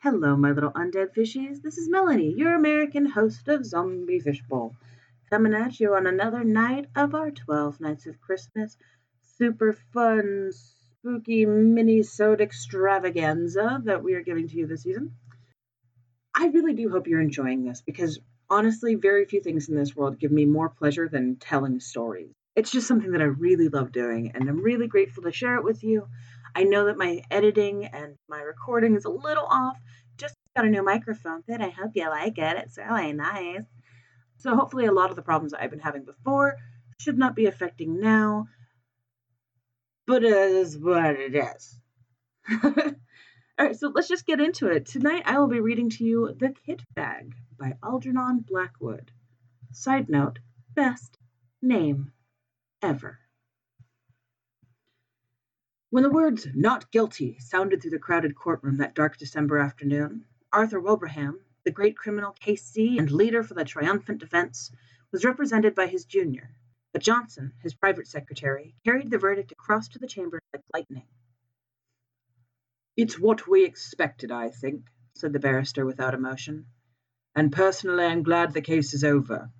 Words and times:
Hello, 0.00 0.36
my 0.36 0.52
little 0.52 0.72
undead 0.72 1.14
fishies. 1.14 1.62
This 1.62 1.78
is 1.78 1.88
Melanie, 1.88 2.34
your 2.36 2.54
American 2.54 3.06
host 3.06 3.48
of 3.48 3.64
Zombie 3.64 4.20
Fishbowl, 4.20 4.76
coming 5.30 5.54
at 5.54 5.80
you 5.80 5.94
on 5.94 6.06
another 6.06 6.44
night 6.44 6.86
of 6.94 7.14
our 7.14 7.30
12 7.30 7.80
Nights 7.80 8.06
of 8.06 8.20
Christmas 8.20 8.76
super 9.38 9.72
fun, 9.72 10.50
spooky 10.52 11.46
mini-sode 11.46 12.42
extravaganza 12.42 13.80
that 13.84 14.04
we 14.04 14.12
are 14.12 14.22
giving 14.22 14.48
to 14.48 14.56
you 14.56 14.66
this 14.66 14.82
season. 14.82 15.14
I 16.34 16.48
really 16.48 16.74
do 16.74 16.90
hope 16.90 17.06
you're 17.06 17.22
enjoying 17.22 17.64
this 17.64 17.80
because 17.80 18.20
honestly, 18.50 18.96
very 18.96 19.24
few 19.24 19.40
things 19.40 19.70
in 19.70 19.76
this 19.76 19.96
world 19.96 20.18
give 20.18 20.30
me 20.30 20.44
more 20.44 20.68
pleasure 20.68 21.08
than 21.08 21.36
telling 21.36 21.80
stories. 21.80 22.32
It's 22.54 22.70
just 22.70 22.86
something 22.86 23.12
that 23.12 23.22
I 23.22 23.24
really 23.24 23.68
love 23.68 23.92
doing, 23.92 24.32
and 24.34 24.48
I'm 24.48 24.62
really 24.62 24.88
grateful 24.88 25.22
to 25.22 25.32
share 25.32 25.56
it 25.56 25.64
with 25.64 25.82
you. 25.82 26.08
I 26.56 26.62
know 26.62 26.86
that 26.86 26.96
my 26.96 27.20
editing 27.30 27.84
and 27.84 28.16
my 28.30 28.40
recording 28.40 28.96
is 28.96 29.04
a 29.04 29.10
little 29.10 29.44
off. 29.44 29.76
Just 30.16 30.34
got 30.56 30.64
a 30.64 30.70
new 30.70 30.82
microphone 30.82 31.42
that 31.48 31.60
I 31.60 31.68
hope 31.68 31.90
you 31.94 32.08
like 32.08 32.38
it. 32.38 32.56
It's 32.56 32.78
really 32.78 33.12
nice. 33.12 33.66
So 34.38 34.56
hopefully 34.56 34.86
a 34.86 34.92
lot 34.92 35.10
of 35.10 35.16
the 35.16 35.22
problems 35.22 35.52
I've 35.52 35.68
been 35.68 35.80
having 35.80 36.06
before 36.06 36.56
should 36.98 37.18
not 37.18 37.36
be 37.36 37.44
affecting 37.44 38.00
now. 38.00 38.46
But 40.06 40.24
it 40.24 40.32
is 40.32 40.78
what 40.78 41.16
it 41.16 41.34
is. 41.34 41.78
All 42.64 42.72
right, 43.66 43.76
so 43.76 43.92
let's 43.94 44.08
just 44.08 44.24
get 44.24 44.40
into 44.40 44.68
it. 44.68 44.86
Tonight 44.86 45.24
I 45.26 45.38
will 45.38 45.48
be 45.48 45.60
reading 45.60 45.90
to 45.90 46.04
you 46.04 46.34
The 46.38 46.54
Kit 46.64 46.82
Bag 46.94 47.34
by 47.58 47.74
Algernon 47.84 48.46
Blackwood. 48.48 49.10
Side 49.72 50.08
note, 50.08 50.38
best 50.74 51.18
name 51.60 52.12
ever. 52.80 53.18
When 55.88 56.02
the 56.02 56.10
words 56.10 56.48
"not 56.52 56.90
guilty" 56.90 57.38
sounded 57.38 57.80
through 57.80 57.92
the 57.92 58.00
crowded 58.00 58.34
courtroom 58.34 58.78
that 58.78 58.96
dark 58.96 59.18
December 59.18 59.58
afternoon, 59.58 60.24
Arthur 60.52 60.80
Wilbraham, 60.80 61.38
the 61.62 61.70
great 61.70 61.96
criminal 61.96 62.32
K.C. 62.32 62.98
and 62.98 63.08
leader 63.08 63.44
for 63.44 63.54
the 63.54 63.64
triumphant 63.64 64.18
defense, 64.18 64.72
was 65.12 65.24
represented 65.24 65.76
by 65.76 65.86
his 65.86 66.04
junior, 66.04 66.50
but 66.92 67.02
Johnson, 67.02 67.52
his 67.62 67.74
private 67.74 68.08
secretary, 68.08 68.74
carried 68.84 69.12
the 69.12 69.18
verdict 69.18 69.52
across 69.52 69.86
to 69.90 70.00
the 70.00 70.08
chamber 70.08 70.40
like 70.52 70.64
lightning. 70.74 71.06
It's 72.96 73.16
what 73.16 73.46
we 73.46 73.64
expected, 73.64 74.32
I 74.32 74.50
think, 74.50 74.86
said 75.14 75.32
the 75.32 75.38
barrister 75.38 75.86
without 75.86 76.14
emotion, 76.14 76.66
and 77.36 77.52
personally 77.52 78.04
I'm 78.04 78.24
glad 78.24 78.52
the 78.52 78.60
case 78.60 78.92
is 78.92 79.04
over. 79.04 79.52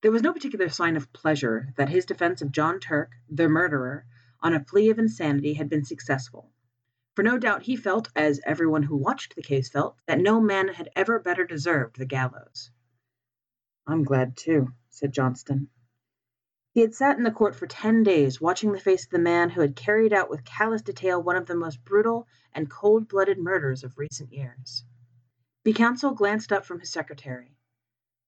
There 0.00 0.12
was 0.12 0.22
no 0.22 0.32
particular 0.32 0.70
sign 0.70 0.96
of 0.96 1.12
pleasure 1.12 1.74
that 1.76 1.90
his 1.90 2.06
defense 2.06 2.40
of 2.40 2.50
John 2.50 2.80
Turk, 2.80 3.12
the 3.28 3.46
murderer, 3.46 4.06
on 4.40 4.54
a 4.54 4.60
plea 4.60 4.90
of 4.90 4.98
insanity 4.98 5.54
had 5.54 5.68
been 5.68 5.84
successful. 5.84 6.50
For 7.14 7.22
no 7.22 7.38
doubt 7.38 7.62
he 7.62 7.76
felt, 7.76 8.08
as 8.14 8.40
everyone 8.44 8.84
who 8.84 8.96
watched 8.96 9.34
the 9.34 9.42
case 9.42 9.68
felt, 9.68 9.96
that 10.06 10.20
no 10.20 10.40
man 10.40 10.68
had 10.68 10.88
ever 10.94 11.18
better 11.18 11.44
deserved 11.44 11.98
the 11.98 12.06
gallows. 12.06 12.70
I'm 13.86 14.04
glad 14.04 14.36
too, 14.36 14.72
said 14.90 15.12
Johnson. 15.12 15.68
He 16.74 16.82
had 16.82 16.94
sat 16.94 17.16
in 17.16 17.24
the 17.24 17.32
court 17.32 17.56
for 17.56 17.66
ten 17.66 18.04
days, 18.04 18.40
watching 18.40 18.70
the 18.70 18.78
face 18.78 19.04
of 19.04 19.10
the 19.10 19.18
man 19.18 19.50
who 19.50 19.62
had 19.62 19.74
carried 19.74 20.12
out 20.12 20.30
with 20.30 20.44
callous 20.44 20.82
detail 20.82 21.20
one 21.20 21.34
of 21.34 21.46
the 21.46 21.56
most 21.56 21.84
brutal 21.84 22.28
and 22.52 22.70
cold 22.70 23.08
blooded 23.08 23.38
murders 23.38 23.82
of 23.82 23.98
recent 23.98 24.32
years. 24.32 24.84
The 25.64 25.72
counsel 25.72 26.12
glanced 26.12 26.52
up 26.52 26.64
from 26.64 26.78
his 26.78 26.92
secretary. 26.92 27.56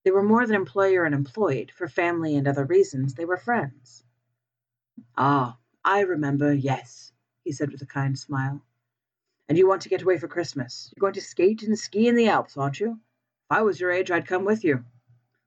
They 0.03 0.11
were 0.11 0.21
more 0.23 0.45
than 0.45 0.55
employer 0.55 1.05
and 1.05 1.15
employed, 1.15 1.71
for 1.71 1.87
family 1.87 2.35
and 2.35 2.47
other 2.47 2.65
reasons, 2.65 3.13
they 3.13 3.23
were 3.23 3.37
friends. 3.37 4.03
Ah, 5.15 5.57
I 5.83 6.01
remember, 6.01 6.53
yes, 6.53 7.11
he 7.43 7.51
said 7.51 7.71
with 7.71 7.81
a 7.81 7.87
kind 7.87 8.17
smile. 8.17 8.61
And 9.49 9.57
you 9.57 9.67
want 9.67 9.81
to 9.83 9.89
get 9.89 10.01
away 10.01 10.17
for 10.17 10.27
Christmas. 10.27 10.93
You're 10.95 11.01
going 11.01 11.13
to 11.15 11.21
skate 11.21 11.63
and 11.63 11.77
ski 11.77 12.07
in 12.07 12.15
the 12.15 12.27
Alps, 12.27 12.57
aren't 12.57 12.79
you? 12.79 12.91
If 12.91 13.57
I 13.57 13.61
was 13.63 13.79
your 13.79 13.91
age, 13.91 14.11
I'd 14.11 14.27
come 14.27 14.45
with 14.45 14.63
you. 14.63 14.85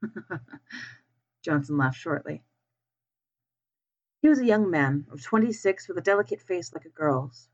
Johnson 1.43 1.79
laughed 1.79 1.99
shortly. 1.99 2.43
He 4.21 4.29
was 4.29 4.39
a 4.41 4.47
young 4.47 4.71
man 4.71 5.07
of 5.13 5.23
twenty 5.23 5.53
six 5.53 5.87
with 5.87 5.99
a 5.99 6.03
delicate 6.03 6.41
face 6.41 6.73
like 6.73 6.87
a 6.87 6.91
girl's. 6.91 7.49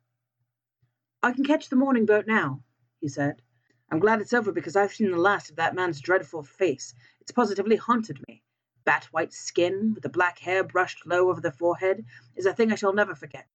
I 1.22 1.32
can 1.32 1.44
catch 1.44 1.68
the 1.68 1.76
morning 1.76 2.06
boat 2.06 2.26
now, 2.26 2.62
he 3.00 3.08
said. 3.08 3.42
I'm 3.90 3.98
glad 3.98 4.20
it's 4.20 4.32
over 4.32 4.52
because 4.52 4.76
I've 4.76 4.94
seen 4.94 5.10
the 5.10 5.18
last 5.18 5.50
of 5.50 5.56
that 5.56 5.74
man's 5.74 6.00
dreadful 6.00 6.44
face. 6.44 6.94
It's 7.20 7.32
positively 7.32 7.76
haunted 7.76 8.20
me. 8.28 8.42
Bat 8.84 9.08
white 9.10 9.32
skin, 9.32 9.92
with 9.94 10.02
the 10.02 10.08
black 10.08 10.38
hair 10.38 10.64
brushed 10.64 11.06
low 11.06 11.28
over 11.28 11.40
the 11.40 11.52
forehead, 11.52 12.04
is 12.36 12.46
a 12.46 12.54
thing 12.54 12.72
I 12.72 12.76
shall 12.76 12.92
never 12.92 13.14
forget. 13.14 13.46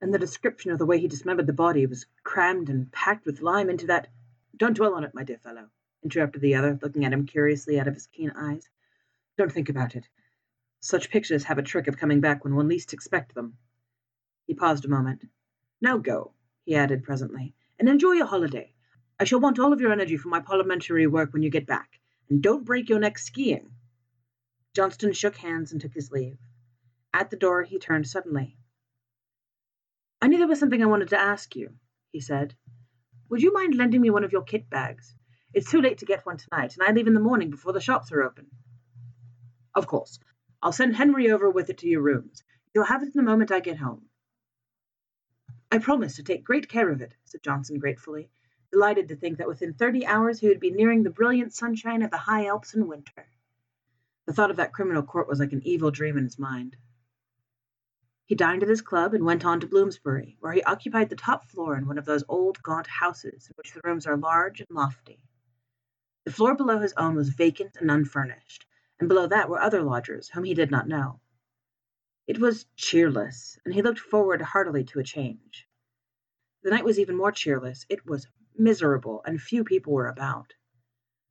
And 0.00 0.12
the 0.12 0.18
description 0.18 0.70
of 0.70 0.78
the 0.78 0.86
way 0.86 0.98
he 0.98 1.08
dismembered 1.08 1.46
the 1.46 1.52
body 1.52 1.86
was 1.86 2.06
crammed 2.22 2.68
and 2.68 2.90
packed 2.92 3.26
with 3.26 3.42
lime 3.42 3.70
into 3.70 3.86
that. 3.86 4.08
Don't 4.56 4.76
dwell 4.76 4.94
on 4.94 5.04
it, 5.04 5.14
my 5.14 5.24
dear 5.24 5.38
fellow, 5.38 5.68
interrupted 6.02 6.42
the 6.42 6.54
other, 6.54 6.78
looking 6.80 7.04
at 7.04 7.12
him 7.12 7.26
curiously 7.26 7.78
out 7.78 7.88
of 7.88 7.94
his 7.94 8.06
keen 8.06 8.30
eyes. 8.30 8.68
Don't 9.36 9.52
think 9.52 9.68
about 9.68 9.96
it. 9.96 10.08
Such 10.80 11.10
pictures 11.10 11.44
have 11.44 11.58
a 11.58 11.62
trick 11.62 11.88
of 11.88 11.96
coming 11.98 12.20
back 12.20 12.44
when 12.44 12.54
one 12.54 12.68
least 12.68 12.92
expects 12.92 13.34
them. 13.34 13.56
He 14.46 14.54
paused 14.54 14.84
a 14.84 14.88
moment. 14.88 15.24
Now 15.80 15.98
go, 15.98 16.32
he 16.64 16.74
added 16.74 17.04
presently, 17.04 17.54
and 17.78 17.88
enjoy 17.88 18.12
your 18.12 18.26
holiday. 18.26 18.72
I 19.18 19.24
shall 19.24 19.40
want 19.40 19.58
all 19.58 19.72
of 19.72 19.80
your 19.80 19.92
energy 19.92 20.16
for 20.16 20.28
my 20.28 20.40
parliamentary 20.40 21.06
work 21.06 21.32
when 21.32 21.42
you 21.42 21.50
get 21.50 21.66
back, 21.66 22.00
and 22.28 22.42
don't 22.42 22.64
break 22.64 22.88
your 22.88 22.98
neck 22.98 23.18
skiing. 23.18 23.70
Johnson 24.76 25.14
shook 25.14 25.36
hands 25.38 25.72
and 25.72 25.80
took 25.80 25.94
his 25.94 26.12
leave. 26.12 26.36
At 27.14 27.30
the 27.30 27.38
door, 27.38 27.62
he 27.62 27.78
turned 27.78 28.06
suddenly. 28.06 28.58
I 30.20 30.26
knew 30.28 30.36
there 30.36 30.46
was 30.46 30.60
something 30.60 30.82
I 30.82 30.86
wanted 30.86 31.08
to 31.08 31.18
ask 31.18 31.56
you, 31.56 31.70
he 32.12 32.20
said. 32.20 32.54
Would 33.30 33.40
you 33.40 33.54
mind 33.54 33.74
lending 33.74 34.02
me 34.02 34.10
one 34.10 34.22
of 34.22 34.32
your 34.32 34.42
kit 34.42 34.68
bags? 34.68 35.14
It's 35.54 35.70
too 35.70 35.80
late 35.80 35.96
to 35.98 36.04
get 36.04 36.26
one 36.26 36.36
tonight, 36.36 36.74
and 36.74 36.86
I 36.86 36.92
leave 36.92 37.06
in 37.06 37.14
the 37.14 37.20
morning 37.20 37.48
before 37.48 37.72
the 37.72 37.80
shops 37.80 38.12
are 38.12 38.22
open. 38.22 38.48
Of 39.74 39.86
course. 39.86 40.18
I'll 40.62 40.72
send 40.72 40.94
Henry 40.94 41.30
over 41.30 41.48
with 41.48 41.70
it 41.70 41.78
to 41.78 41.88
your 41.88 42.02
rooms. 42.02 42.44
You'll 42.74 42.84
have 42.84 43.02
it 43.02 43.14
the 43.14 43.22
moment 43.22 43.50
I 43.50 43.60
get 43.60 43.78
home. 43.78 44.02
I 45.72 45.78
promise 45.78 46.16
to 46.16 46.22
take 46.22 46.44
great 46.44 46.68
care 46.68 46.90
of 46.90 47.00
it, 47.00 47.14
said 47.24 47.42
Johnson 47.42 47.78
gratefully, 47.78 48.28
delighted 48.70 49.08
to 49.08 49.16
think 49.16 49.38
that 49.38 49.48
within 49.48 49.72
thirty 49.72 50.04
hours 50.04 50.38
he 50.38 50.48
would 50.48 50.60
be 50.60 50.70
nearing 50.70 51.02
the 51.02 51.08
brilliant 51.08 51.54
sunshine 51.54 52.02
of 52.02 52.10
the 52.10 52.18
high 52.18 52.44
Alps 52.48 52.74
in 52.74 52.86
winter. 52.86 53.26
The 54.26 54.32
thought 54.32 54.50
of 54.50 54.56
that 54.56 54.72
criminal 54.72 55.04
court 55.04 55.28
was 55.28 55.38
like 55.38 55.52
an 55.52 55.62
evil 55.64 55.92
dream 55.92 56.18
in 56.18 56.24
his 56.24 56.38
mind. 56.38 56.76
He 58.26 58.34
dined 58.34 58.64
at 58.64 58.68
his 58.68 58.82
club 58.82 59.14
and 59.14 59.24
went 59.24 59.44
on 59.44 59.60
to 59.60 59.68
Bloomsbury, 59.68 60.36
where 60.40 60.52
he 60.52 60.64
occupied 60.64 61.10
the 61.10 61.16
top 61.16 61.44
floor 61.44 61.76
in 61.76 61.86
one 61.86 61.96
of 61.96 62.04
those 62.04 62.24
old 62.28 62.60
gaunt 62.60 62.88
houses 62.88 63.46
in 63.48 63.54
which 63.54 63.72
the 63.72 63.80
rooms 63.84 64.04
are 64.04 64.16
large 64.16 64.60
and 64.60 64.68
lofty. 64.68 65.20
The 66.24 66.32
floor 66.32 66.56
below 66.56 66.80
his 66.80 66.92
own 66.96 67.14
was 67.14 67.28
vacant 67.28 67.76
and 67.76 67.88
unfurnished, 67.88 68.66
and 68.98 69.08
below 69.08 69.28
that 69.28 69.48
were 69.48 69.60
other 69.60 69.80
lodgers 69.82 70.28
whom 70.28 70.42
he 70.42 70.54
did 70.54 70.72
not 70.72 70.88
know. 70.88 71.20
It 72.26 72.40
was 72.40 72.66
cheerless, 72.74 73.60
and 73.64 73.72
he 73.72 73.82
looked 73.82 74.00
forward 74.00 74.42
heartily 74.42 74.82
to 74.86 74.98
a 74.98 75.04
change. 75.04 75.68
The 76.64 76.70
night 76.70 76.84
was 76.84 76.98
even 76.98 77.16
more 77.16 77.30
cheerless. 77.30 77.86
It 77.88 78.04
was 78.04 78.26
miserable, 78.56 79.22
and 79.24 79.40
few 79.40 79.62
people 79.62 79.92
were 79.92 80.08
about. 80.08 80.52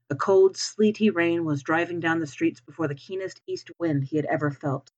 A 0.07 0.15
cold, 0.15 0.55
sleety 0.55 1.09
rain 1.09 1.45
was 1.45 1.63
driving 1.63 1.99
down 1.99 2.19
the 2.19 2.27
streets 2.27 2.61
before 2.61 2.87
the 2.87 2.93
keenest 2.93 3.41
east 3.47 3.71
wind 3.79 4.03
he 4.03 4.17
had 4.17 4.25
ever 4.25 4.51
felt. 4.51 4.91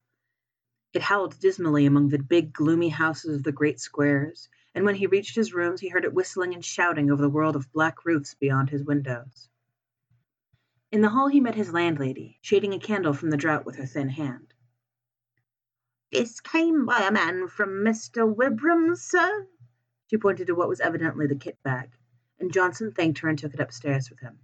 It 0.93 1.01
howled 1.01 1.39
dismally 1.39 1.85
among 1.85 2.09
the 2.09 2.19
big, 2.19 2.51
gloomy 2.51 2.89
houses 2.89 3.37
of 3.37 3.43
the 3.43 3.53
great 3.53 3.79
squares, 3.79 4.49
and 4.75 4.83
when 4.83 4.95
he 4.95 5.07
reached 5.07 5.35
his 5.35 5.53
rooms 5.53 5.79
he 5.79 5.87
heard 5.87 6.03
it 6.03 6.13
whistling 6.13 6.53
and 6.53 6.63
shouting 6.65 7.09
over 7.09 7.21
the 7.21 7.29
world 7.29 7.55
of 7.55 7.71
black 7.71 8.03
roofs 8.03 8.33
beyond 8.33 8.69
his 8.69 8.83
windows. 8.83 9.47
In 10.91 10.99
the 11.01 11.09
hall 11.09 11.29
he 11.29 11.39
met 11.39 11.55
his 11.55 11.71
landlady, 11.71 12.37
shading 12.41 12.73
a 12.73 12.79
candle 12.79 13.13
from 13.13 13.29
the 13.29 13.37
draught 13.37 13.65
with 13.65 13.77
her 13.77 13.85
thin 13.85 14.09
hand. 14.09 14.53
This 16.11 16.41
came 16.41 16.85
by 16.85 17.07
a 17.07 17.11
man 17.11 17.47
from 17.47 17.69
Mr. 17.85 18.27
Wilbraham's, 18.27 19.03
sir? 19.03 19.47
She 20.07 20.17
pointed 20.17 20.47
to 20.47 20.55
what 20.55 20.67
was 20.67 20.81
evidently 20.81 21.27
the 21.27 21.35
kit 21.35 21.57
bag, 21.63 21.91
and 22.39 22.51
Johnson 22.51 22.91
thanked 22.91 23.19
her 23.19 23.29
and 23.29 23.39
took 23.39 23.53
it 23.53 23.61
upstairs 23.61 24.09
with 24.09 24.19
him. 24.19 24.39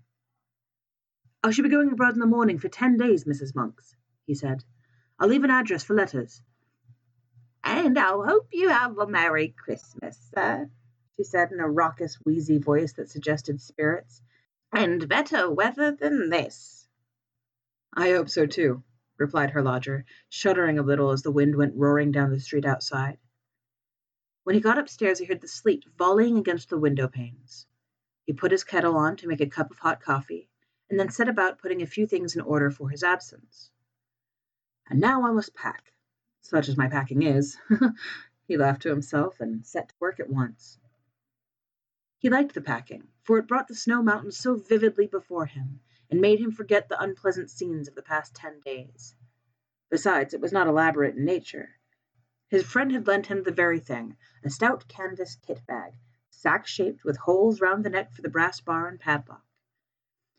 I 1.46 1.52
shall 1.52 1.64
be 1.64 1.70
going 1.70 1.92
abroad 1.92 2.14
in 2.14 2.22
the 2.22 2.26
morning 2.26 2.58
for 2.58 2.70
ten 2.70 2.96
days, 2.96 3.26
Mrs. 3.26 3.54
Monks, 3.54 3.98
he 4.26 4.34
said. 4.34 4.64
I'll 5.20 5.28
leave 5.28 5.44
an 5.44 5.52
address 5.52 5.84
for 5.84 5.94
letters. 5.94 6.42
And 7.62 8.00
I'll 8.00 8.24
hope 8.24 8.48
you 8.54 8.70
have 8.70 8.98
a 8.98 9.06
Merry 9.06 9.50
Christmas, 9.50 10.18
sir, 10.34 10.70
she 11.18 11.26
said 11.26 11.52
in 11.52 11.60
a 11.60 11.70
raucous, 11.70 12.18
wheezy 12.26 12.60
voice 12.60 12.94
that 12.94 13.10
suggested 13.10 13.60
spirits, 13.60 14.22
and 14.72 15.10
better 15.10 15.52
weather 15.52 15.92
than 15.92 16.30
this. 16.30 16.88
I 17.94 18.12
hope 18.12 18.30
so 18.30 18.46
too, 18.46 18.82
replied 19.18 19.50
her 19.50 19.62
lodger, 19.62 20.06
shuddering 20.30 20.80
a 20.80 20.84
little 20.84 21.12
as 21.12 21.24
the 21.24 21.32
wind 21.32 21.58
went 21.58 21.76
roaring 21.76 22.14
down 22.14 22.32
the 22.32 22.40
street 22.40 22.66
outside. 22.66 23.18
When 24.46 24.56
he 24.56 24.62
got 24.62 24.80
upstairs, 24.80 25.20
he 25.20 25.26
heard 25.26 25.42
the 25.42 25.50
sleet 25.50 25.84
volleying 25.98 26.38
against 26.38 26.70
the 26.70 26.80
window 26.80 27.10
panes. 27.10 27.66
He 28.26 28.32
put 28.32 28.52
his 28.52 28.64
kettle 28.64 28.96
on 28.96 29.18
to 29.18 29.28
make 29.28 29.42
a 29.42 29.48
cup 29.48 29.72
of 29.72 29.80
hot 29.80 30.00
coffee 30.00 30.50
and 30.94 31.00
then 31.00 31.10
set 31.10 31.28
about 31.28 31.58
putting 31.58 31.82
a 31.82 31.88
few 31.88 32.06
things 32.06 32.36
in 32.36 32.42
order 32.42 32.70
for 32.70 32.88
his 32.88 33.02
absence. 33.02 33.72
And 34.88 35.00
now 35.00 35.26
I 35.26 35.32
must 35.32 35.56
pack, 35.56 35.92
such 36.42 36.70
as 36.70 36.78
my 36.78 36.88
packing 36.88 37.24
is. 37.24 37.58
he 38.48 38.58
laughed 38.58 38.84
to 38.84 38.90
himself 38.90 39.40
and 39.40 39.66
set 39.66 39.90
to 39.90 39.96
work 40.00 40.20
at 40.20 40.30
once. 40.30 40.78
He 42.20 42.30
liked 42.30 42.54
the 42.54 42.62
packing, 42.62 43.08
for 43.24 43.40
it 43.40 43.48
brought 43.48 43.68
the 43.68 43.74
snow 43.74 44.04
mountains 44.04 44.38
so 44.38 44.54
vividly 44.54 45.08
before 45.08 45.48
him, 45.48 45.80
and 46.12 46.22
made 46.22 46.40
him 46.40 46.52
forget 46.52 46.90
the 46.90 47.02
unpleasant 47.02 47.50
scenes 47.50 47.88
of 47.88 47.96
the 47.96 48.04
past 48.04 48.36
ten 48.36 48.60
days. 48.60 49.16
Besides, 49.90 50.36
it 50.36 50.42
was 50.42 50.52
not 50.52 50.68
elaborate 50.68 51.16
in 51.16 51.26
nature. 51.26 51.72
His 52.50 52.62
friend 52.62 52.92
had 52.92 53.08
lent 53.08 53.26
him 53.26 53.42
the 53.42 53.52
very 53.52 53.80
thing 53.80 54.16
a 54.44 54.52
stout 54.52 54.88
canvas 54.88 55.38
kit 55.38 55.66
bag, 55.66 55.94
sack 56.30 56.68
shaped, 56.68 57.04
with 57.04 57.18
holes 57.18 57.62
round 57.62 57.84
the 57.84 57.90
neck 57.90 58.12
for 58.14 58.22
the 58.22 58.30
brass 58.30 58.62
bar 58.62 58.88
and 58.88 59.00
padlock. 59.00 59.44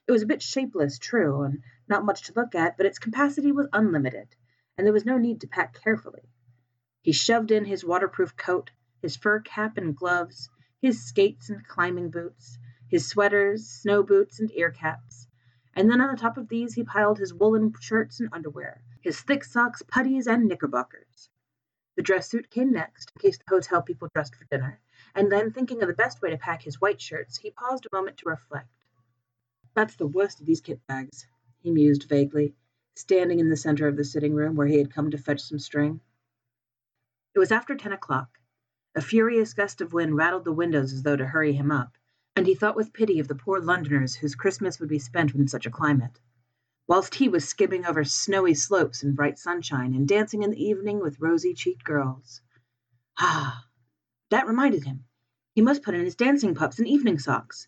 It 0.06 0.12
was 0.12 0.22
a 0.22 0.26
bit 0.26 0.42
shapeless, 0.42 0.98
true, 0.98 1.44
and 1.44 1.62
not 1.88 2.04
much 2.04 2.24
to 2.26 2.34
look 2.34 2.54
at, 2.54 2.76
but 2.76 2.84
its 2.84 2.98
capacity 2.98 3.52
was 3.52 3.68
unlimited, 3.72 4.36
and 4.76 4.86
there 4.86 4.92
was 4.92 5.06
no 5.06 5.16
need 5.16 5.40
to 5.40 5.48
pack 5.48 5.80
carefully. 5.80 6.28
He 7.00 7.12
shoved 7.12 7.50
in 7.50 7.64
his 7.64 7.86
waterproof 7.86 8.36
coat, 8.36 8.70
his 9.00 9.16
fur 9.16 9.40
cap 9.40 9.78
and 9.78 9.96
gloves, 9.96 10.50
his 10.78 11.02
skates 11.02 11.48
and 11.48 11.66
climbing 11.66 12.10
boots, 12.10 12.58
his 12.86 13.08
sweaters, 13.08 13.66
snow 13.66 14.02
boots, 14.02 14.40
and 14.40 14.52
ear 14.52 14.70
caps, 14.70 15.26
and 15.74 15.90
then 15.90 16.02
on 16.02 16.10
the 16.14 16.20
top 16.20 16.36
of 16.36 16.48
these 16.48 16.74
he 16.74 16.84
piled 16.84 17.18
his 17.18 17.32
woolen 17.32 17.72
shirts 17.80 18.20
and 18.20 18.28
underwear, 18.30 18.82
his 19.00 19.22
thick 19.22 19.42
socks, 19.42 19.80
puttees, 19.80 20.26
and 20.26 20.44
knickerbockers. 20.46 21.30
The 21.96 22.02
dress 22.02 22.28
suit 22.28 22.50
came 22.50 22.72
next, 22.72 23.10
in 23.16 23.22
case 23.22 23.38
the 23.38 23.44
hotel 23.48 23.80
people 23.80 24.08
dressed 24.12 24.36
for 24.36 24.44
dinner, 24.50 24.82
and 25.14 25.32
then, 25.32 25.50
thinking 25.50 25.80
of 25.80 25.88
the 25.88 25.94
best 25.94 26.20
way 26.20 26.28
to 26.28 26.36
pack 26.36 26.60
his 26.60 26.78
white 26.78 27.00
shirts, 27.00 27.38
he 27.38 27.50
paused 27.50 27.86
a 27.86 27.96
moment 27.96 28.18
to 28.18 28.28
reflect. 28.28 28.68
That's 29.74 29.96
the 29.96 30.06
worst 30.06 30.40
of 30.40 30.46
these 30.46 30.60
kit 30.60 30.86
bags, 30.86 31.26
he 31.60 31.70
mused 31.70 32.08
vaguely, 32.08 32.54
standing 32.94 33.40
in 33.40 33.48
the 33.50 33.56
center 33.56 33.88
of 33.88 33.96
the 33.96 34.04
sitting 34.04 34.32
room 34.32 34.54
where 34.54 34.68
he 34.68 34.78
had 34.78 34.92
come 34.92 35.10
to 35.10 35.18
fetch 35.18 35.40
some 35.40 35.58
string. 35.58 36.00
It 37.34 37.40
was 37.40 37.50
after 37.50 37.74
ten 37.74 37.92
o'clock, 37.92 38.38
a 38.94 39.00
furious 39.00 39.52
gust 39.52 39.80
of 39.80 39.92
wind 39.92 40.16
rattled 40.16 40.44
the 40.44 40.52
windows 40.52 40.92
as 40.92 41.02
though 41.02 41.16
to 41.16 41.26
hurry 41.26 41.52
him 41.52 41.72
up, 41.72 41.98
and 42.36 42.46
he 42.46 42.54
thought 42.54 42.76
with 42.76 42.92
pity 42.92 43.18
of 43.18 43.26
the 43.26 43.34
poor 43.34 43.60
Londoners 43.60 44.14
whose 44.14 44.36
Christmas 44.36 44.78
would 44.78 44.88
be 44.88 45.00
spent 45.00 45.34
in 45.34 45.48
such 45.48 45.66
a 45.66 45.70
climate. 45.70 46.20
Whilst 46.86 47.16
he 47.16 47.28
was 47.28 47.48
skimming 47.48 47.84
over 47.84 48.04
snowy 48.04 48.54
slopes 48.54 49.02
in 49.02 49.16
bright 49.16 49.38
sunshine 49.38 49.94
and 49.94 50.06
dancing 50.06 50.44
in 50.44 50.50
the 50.50 50.64
evening 50.64 51.00
with 51.00 51.20
rosy 51.20 51.54
cheeked 51.54 51.82
girls. 51.82 52.40
Ah! 53.18 53.66
That 54.30 54.46
reminded 54.46 54.84
him. 54.84 55.06
He 55.54 55.62
must 55.62 55.82
put 55.82 55.94
in 55.94 56.04
his 56.04 56.14
dancing 56.14 56.54
pups 56.54 56.78
and 56.78 56.86
evening 56.86 57.18
socks. 57.18 57.66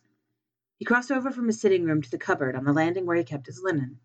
He 0.78 0.84
crossed 0.84 1.11
over 1.11 1.31
from 1.31 1.46
his 1.46 1.58
sitting 1.58 1.84
room 1.84 2.02
to 2.02 2.11
the 2.11 2.19
cupboard 2.19 2.55
on 2.55 2.64
the 2.64 2.73
landing 2.73 3.06
where 3.06 3.17
he 3.17 3.25
kept 3.25 3.46
his 3.46 3.62
linen, 3.62 3.99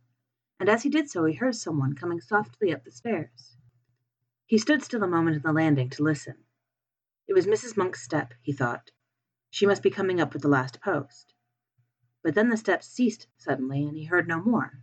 and 0.58 0.70
as 0.70 0.84
he 0.84 0.90
did 0.90 1.10
so 1.10 1.26
he 1.26 1.34
heard 1.34 1.56
someone 1.56 1.96
coming 1.96 2.22
softly 2.22 2.74
up 2.74 2.86
the 2.86 2.92
stairs. 2.92 3.58
He 4.46 4.58
stood 4.58 4.82
still 4.82 5.04
a 5.04 5.08
moment 5.08 5.36
on 5.36 5.42
the 5.42 5.52
landing 5.52 5.90
to 5.90 6.04
listen. 6.04 6.46
It 7.28 7.34
was 7.34 7.46
Mrs. 7.46 7.76
Monk's 7.76 8.02
step, 8.02 8.34
he 8.42 8.54
thought. 8.54 8.92
She 9.50 9.66
must 9.66 9.84
be 9.84 9.90
coming 9.90 10.22
up 10.22 10.32
with 10.32 10.44
the 10.44 10.48
last 10.48 10.80
post. 10.80 11.34
But 12.24 12.36
then 12.36 12.48
the 12.48 12.56
steps 12.56 12.88
ceased 12.88 13.28
suddenly, 13.38 13.84
and 13.84 13.98
he 13.98 14.06
heard 14.06 14.28
no 14.28 14.42
more. 14.42 14.82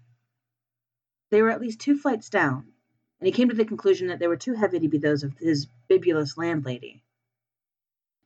They 1.31 1.41
were 1.41 1.51
at 1.51 1.61
least 1.61 1.81
two 1.81 1.97
flights 1.97 2.29
down, 2.29 2.75
and 3.19 3.27
he 3.27 3.33
came 3.33 3.49
to 3.49 3.55
the 3.55 3.65
conclusion 3.65 4.09
that 4.09 4.19
they 4.19 4.29
were 4.29 4.37
too 4.37 4.53
heavy 4.53 4.79
to 4.81 4.89
be 4.89 4.99
those 4.99 5.23
of 5.23 5.39
his 5.39 5.67
bibulous 5.89 6.37
landlady. 6.37 7.03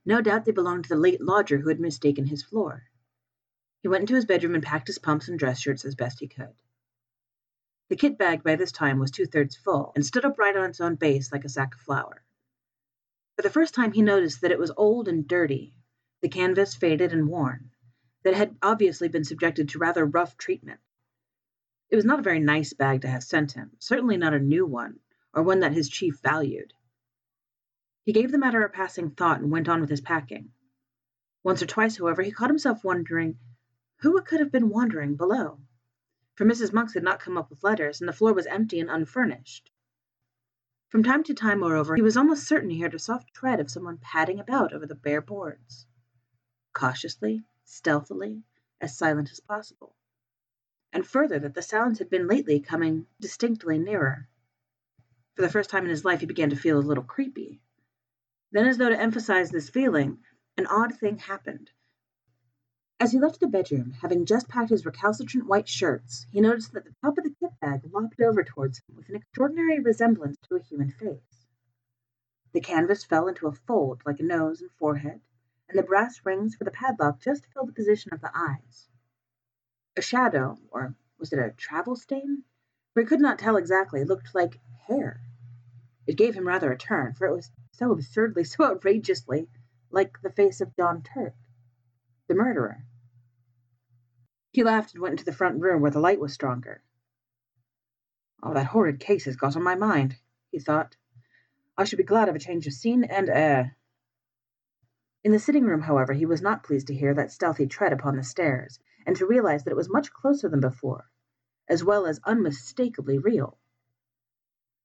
No 0.05 0.19
doubt 0.19 0.43
they 0.43 0.51
belonged 0.51 0.83
to 0.83 0.89
the 0.89 0.95
late 0.97 1.21
lodger 1.21 1.59
who 1.59 1.69
had 1.69 1.79
mistaken 1.79 2.25
his 2.25 2.43
floor. 2.43 2.89
He 3.83 3.89
went 3.89 4.03
into 4.03 4.15
his 4.15 4.23
bedroom 4.23 4.55
and 4.55 4.63
packed 4.63 4.87
his 4.87 4.97
pumps 4.97 5.27
and 5.27 5.37
dress 5.37 5.59
shirts 5.59 5.83
as 5.83 5.93
best 5.93 6.21
he 6.21 6.27
could. 6.29 6.55
The 7.89 7.97
kit 7.97 8.17
bag 8.17 8.41
by 8.41 8.55
this 8.55 8.71
time 8.71 8.97
was 8.97 9.11
two 9.11 9.25
thirds 9.25 9.57
full, 9.57 9.91
and 9.93 10.05
stood 10.05 10.23
upright 10.23 10.55
on 10.55 10.69
its 10.69 10.79
own 10.79 10.95
base 10.95 11.33
like 11.33 11.43
a 11.43 11.49
sack 11.49 11.75
of 11.75 11.81
flour. 11.81 12.23
For 13.35 13.41
the 13.41 13.49
first 13.49 13.73
time 13.73 13.91
he 13.91 14.01
noticed 14.01 14.39
that 14.39 14.51
it 14.51 14.57
was 14.57 14.71
old 14.77 15.09
and 15.09 15.27
dirty, 15.27 15.73
the 16.21 16.29
canvas 16.29 16.75
faded 16.75 17.11
and 17.11 17.27
worn, 17.27 17.71
that 18.23 18.31
it 18.31 18.37
had 18.37 18.55
obviously 18.61 19.09
been 19.09 19.25
subjected 19.25 19.67
to 19.69 19.79
rather 19.79 20.05
rough 20.05 20.37
treatment. 20.37 20.79
It 21.89 21.97
was 21.97 22.05
not 22.05 22.19
a 22.19 22.23
very 22.23 22.39
nice 22.39 22.71
bag 22.71 23.01
to 23.01 23.09
have 23.09 23.23
sent 23.23 23.51
him, 23.51 23.75
certainly 23.79 24.15
not 24.15 24.33
a 24.33 24.39
new 24.39 24.65
one, 24.65 25.01
or 25.33 25.43
one 25.43 25.59
that 25.59 25.73
his 25.73 25.89
chief 25.89 26.21
valued. 26.21 26.73
He 28.05 28.13
gave 28.13 28.31
the 28.31 28.37
matter 28.37 28.63
a 28.63 28.69
passing 28.69 29.11
thought 29.11 29.41
and 29.41 29.51
went 29.51 29.67
on 29.67 29.81
with 29.81 29.89
his 29.89 29.99
packing. 29.99 30.53
Once 31.43 31.61
or 31.61 31.65
twice, 31.65 31.97
however, 31.97 32.21
he 32.21 32.31
caught 32.31 32.49
himself 32.49 32.85
wondering 32.85 33.37
who 34.03 34.21
could 34.21 34.41
have 34.41 34.51
been 34.51 34.67
wandering 34.67 35.15
below 35.15 35.57
for 36.35 36.45
Mrs. 36.45 36.73
Monks 36.73 36.93
had 36.93 37.03
not 37.03 37.21
come 37.21 37.37
up 37.37 37.49
with 37.49 37.63
letters, 37.63 38.01
and 38.01 38.07
the 38.07 38.13
floor 38.13 38.33
was 38.33 38.45
empty 38.47 38.81
and 38.81 38.89
unfurnished. 38.89 39.71
From 40.89 41.03
time 41.03 41.23
to 41.23 41.33
time, 41.33 41.61
moreover, 41.61 41.95
he 41.95 42.01
was 42.01 42.17
almost 42.17 42.45
certain 42.45 42.69
he 42.69 42.81
heard 42.81 42.93
a 42.93 42.99
soft 42.99 43.33
tread 43.33 43.61
of 43.61 43.71
someone 43.71 43.99
padding 43.99 44.41
about 44.41 44.73
over 44.73 44.85
the 44.85 44.93
bare 44.93 45.21
boards. 45.21 45.85
Cautiously, 46.73 47.45
stealthily, 47.63 48.43
as 48.81 48.97
silent 48.97 49.31
as 49.31 49.39
possible. 49.39 49.95
And 50.91 51.07
further, 51.07 51.39
that 51.39 51.53
the 51.53 51.61
sounds 51.61 51.99
had 51.99 52.09
been 52.09 52.27
lately 52.27 52.59
coming 52.59 53.07
distinctly 53.21 53.77
nearer. 53.77 54.27
For 55.35 55.43
the 55.43 55.49
first 55.49 55.69
time 55.69 55.85
in 55.85 55.91
his 55.91 56.03
life, 56.03 56.19
he 56.19 56.25
began 56.25 56.49
to 56.49 56.57
feel 56.57 56.77
a 56.77 56.81
little 56.81 57.05
creepy. 57.05 57.61
Then, 58.51 58.67
as 58.67 58.77
though 58.77 58.89
to 58.89 58.99
emphasize 58.99 59.49
this 59.49 59.69
feeling, 59.69 60.23
an 60.57 60.67
odd 60.67 60.93
thing 60.99 61.19
happened 61.19 61.71
as 63.03 63.11
he 63.11 63.19
left 63.19 63.41
the 63.41 63.47
bedroom, 63.47 63.91
having 64.01 64.25
just 64.25 64.47
packed 64.47 64.69
his 64.69 64.85
recalcitrant 64.85 65.45
white 65.45 65.67
shirts, 65.67 66.25
he 66.31 66.39
noticed 66.39 66.71
that 66.71 66.85
the 66.85 66.95
top 67.01 67.17
of 67.17 67.25
the 67.25 67.35
kit 67.37 67.51
bag 67.59 67.81
lopped 67.91 68.21
over 68.21 68.45
towards 68.45 68.77
him 68.77 68.95
with 68.95 69.09
an 69.09 69.17
extraordinary 69.17 69.81
resemblance 69.81 70.37
to 70.37 70.55
a 70.55 70.61
human 70.61 70.89
face. 70.89 71.45
The 72.53 72.61
canvas 72.61 73.03
fell 73.03 73.27
into 73.27 73.47
a 73.47 73.51
fold 73.51 74.01
like 74.05 74.21
a 74.21 74.23
nose 74.23 74.61
and 74.61 74.71
forehead, 74.79 75.19
and 75.67 75.77
the 75.77 75.83
brass 75.83 76.21
rings 76.23 76.55
for 76.55 76.63
the 76.63 76.71
padlock 76.71 77.19
just 77.19 77.45
filled 77.47 77.67
the 77.67 77.73
position 77.73 78.13
of 78.13 78.21
the 78.21 78.31
eyes. 78.33 78.87
A 79.97 80.01
shadow, 80.01 80.57
or 80.71 80.95
was 81.19 81.33
it 81.33 81.39
a 81.39 81.51
travel 81.51 81.97
stain? 81.97 82.45
For 82.93 83.01
he 83.01 83.05
could 83.05 83.19
not 83.19 83.37
tell 83.37 83.57
exactly, 83.57 84.05
looked 84.05 84.33
like 84.33 84.61
hair. 84.87 85.19
It 86.07 86.15
gave 86.15 86.35
him 86.35 86.47
rather 86.47 86.71
a 86.71 86.77
turn, 86.77 87.15
for 87.15 87.27
it 87.27 87.35
was 87.35 87.51
so 87.73 87.91
absurdly, 87.91 88.45
so 88.45 88.63
outrageously 88.71 89.49
like 89.91 90.21
the 90.21 90.31
face 90.31 90.61
of 90.61 90.73
John 90.77 91.01
Turk, 91.01 91.33
the 92.29 92.35
murderer. 92.35 92.85
He 94.53 94.63
laughed 94.63 94.93
and 94.93 95.01
went 95.01 95.13
into 95.13 95.25
the 95.25 95.33
front 95.33 95.59
room 95.59 95.81
where 95.81 95.89
the 95.89 95.99
light 95.99 96.19
was 96.19 96.31
stronger. 96.31 96.83
Oh, 98.43 98.53
that 98.53 98.67
horrid 98.67 98.99
case 98.99 99.25
has 99.25 99.35
got 99.35 99.55
on 99.55 99.63
my 99.63 99.73
mind, 99.73 100.17
he 100.51 100.59
thought. 100.59 100.95
I 101.75 101.85
should 101.85 101.97
be 101.97 102.03
glad 102.03 102.29
of 102.29 102.35
a 102.35 102.39
change 102.39 102.67
of 102.67 102.73
scene 102.73 103.03
and 103.03 103.29
air. 103.29 103.75
In 105.23 105.31
the 105.31 105.39
sitting 105.39 105.63
room, 105.65 105.81
however, 105.81 106.13
he 106.13 106.27
was 106.27 106.43
not 106.43 106.61
pleased 106.63 106.85
to 106.87 106.93
hear 106.93 107.15
that 107.15 107.31
stealthy 107.31 107.65
tread 107.65 107.93
upon 107.93 108.15
the 108.15 108.23
stairs, 108.23 108.79
and 109.07 109.15
to 109.15 109.25
realize 109.25 109.63
that 109.63 109.71
it 109.71 109.75
was 109.75 109.89
much 109.89 110.13
closer 110.13 110.47
than 110.47 110.59
before, 110.59 111.09
as 111.67 111.83
well 111.83 112.05
as 112.05 112.21
unmistakably 112.23 113.17
real. 113.17 113.57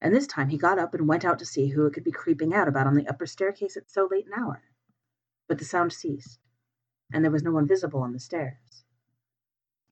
And 0.00 0.14
this 0.14 0.26
time 0.26 0.48
he 0.48 0.56
got 0.56 0.78
up 0.78 0.94
and 0.94 1.06
went 1.06 1.26
out 1.26 1.40
to 1.40 1.44
see 1.44 1.68
who 1.68 1.84
it 1.84 1.92
could 1.92 2.04
be 2.04 2.10
creeping 2.10 2.54
out 2.54 2.68
about 2.68 2.87
on 2.87 2.94
the 2.94 3.06
upper 3.06 3.26
staircase 3.26 3.76
at 3.76 3.90
so 3.90 4.08
late 4.10 4.25
an 4.25 4.32
hour. 4.32 4.62
But 5.46 5.58
the 5.58 5.66
sound 5.66 5.92
ceased, 5.92 6.40
and 7.12 7.22
there 7.22 7.30
was 7.30 7.42
no 7.42 7.52
one 7.52 7.68
visible 7.68 8.00
on 8.00 8.14
the 8.14 8.18
stairs. 8.18 8.84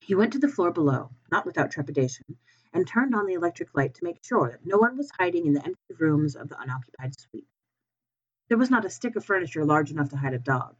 He 0.07 0.15
went 0.15 0.31
to 0.31 0.39
the 0.39 0.47
floor 0.47 0.71
below, 0.71 1.11
not 1.33 1.45
without 1.45 1.69
trepidation, 1.69 2.37
and 2.71 2.87
turned 2.87 3.13
on 3.13 3.25
the 3.25 3.33
electric 3.33 3.75
light 3.75 3.93
to 3.95 4.05
make 4.05 4.23
sure 4.23 4.51
that 4.51 4.65
no 4.65 4.77
one 4.77 4.95
was 4.95 5.11
hiding 5.11 5.45
in 5.45 5.51
the 5.51 5.65
empty 5.65 5.93
rooms 5.99 6.33
of 6.33 6.47
the 6.47 6.57
unoccupied 6.57 7.19
suite. 7.19 7.49
There 8.47 8.57
was 8.57 8.69
not 8.69 8.85
a 8.85 8.89
stick 8.89 9.17
of 9.17 9.25
furniture 9.25 9.65
large 9.65 9.91
enough 9.91 10.07
to 10.11 10.15
hide 10.15 10.33
a 10.33 10.39
dog. 10.39 10.77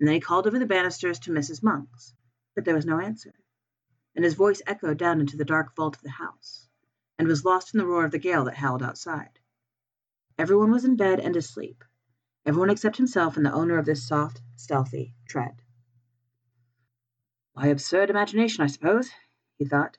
And 0.00 0.08
then 0.08 0.14
he 0.14 0.20
called 0.20 0.48
over 0.48 0.58
the 0.58 0.66
banisters 0.66 1.20
to 1.20 1.30
Mrs. 1.30 1.62
Monks, 1.62 2.14
but 2.56 2.64
there 2.64 2.74
was 2.74 2.84
no 2.84 2.98
answer, 2.98 3.32
and 4.16 4.24
his 4.24 4.34
voice 4.34 4.60
echoed 4.66 4.98
down 4.98 5.20
into 5.20 5.36
the 5.36 5.44
dark 5.44 5.76
vault 5.76 5.94
of 5.94 6.02
the 6.02 6.10
house, 6.10 6.68
and 7.20 7.28
was 7.28 7.44
lost 7.44 7.72
in 7.72 7.78
the 7.78 7.86
roar 7.86 8.04
of 8.04 8.10
the 8.10 8.18
gale 8.18 8.46
that 8.46 8.56
howled 8.56 8.82
outside. 8.82 9.38
Everyone 10.36 10.72
was 10.72 10.84
in 10.84 10.96
bed 10.96 11.20
and 11.20 11.36
asleep, 11.36 11.84
everyone 12.44 12.70
except 12.70 12.96
himself 12.96 13.36
and 13.36 13.46
the 13.46 13.52
owner 13.52 13.78
of 13.78 13.86
this 13.86 14.04
soft, 14.04 14.42
stealthy 14.56 15.14
tread. 15.28 15.61
My 17.54 17.66
absurd 17.66 18.08
imagination, 18.08 18.64
I 18.64 18.68
suppose, 18.68 19.10
he 19.58 19.66
thought. 19.66 19.98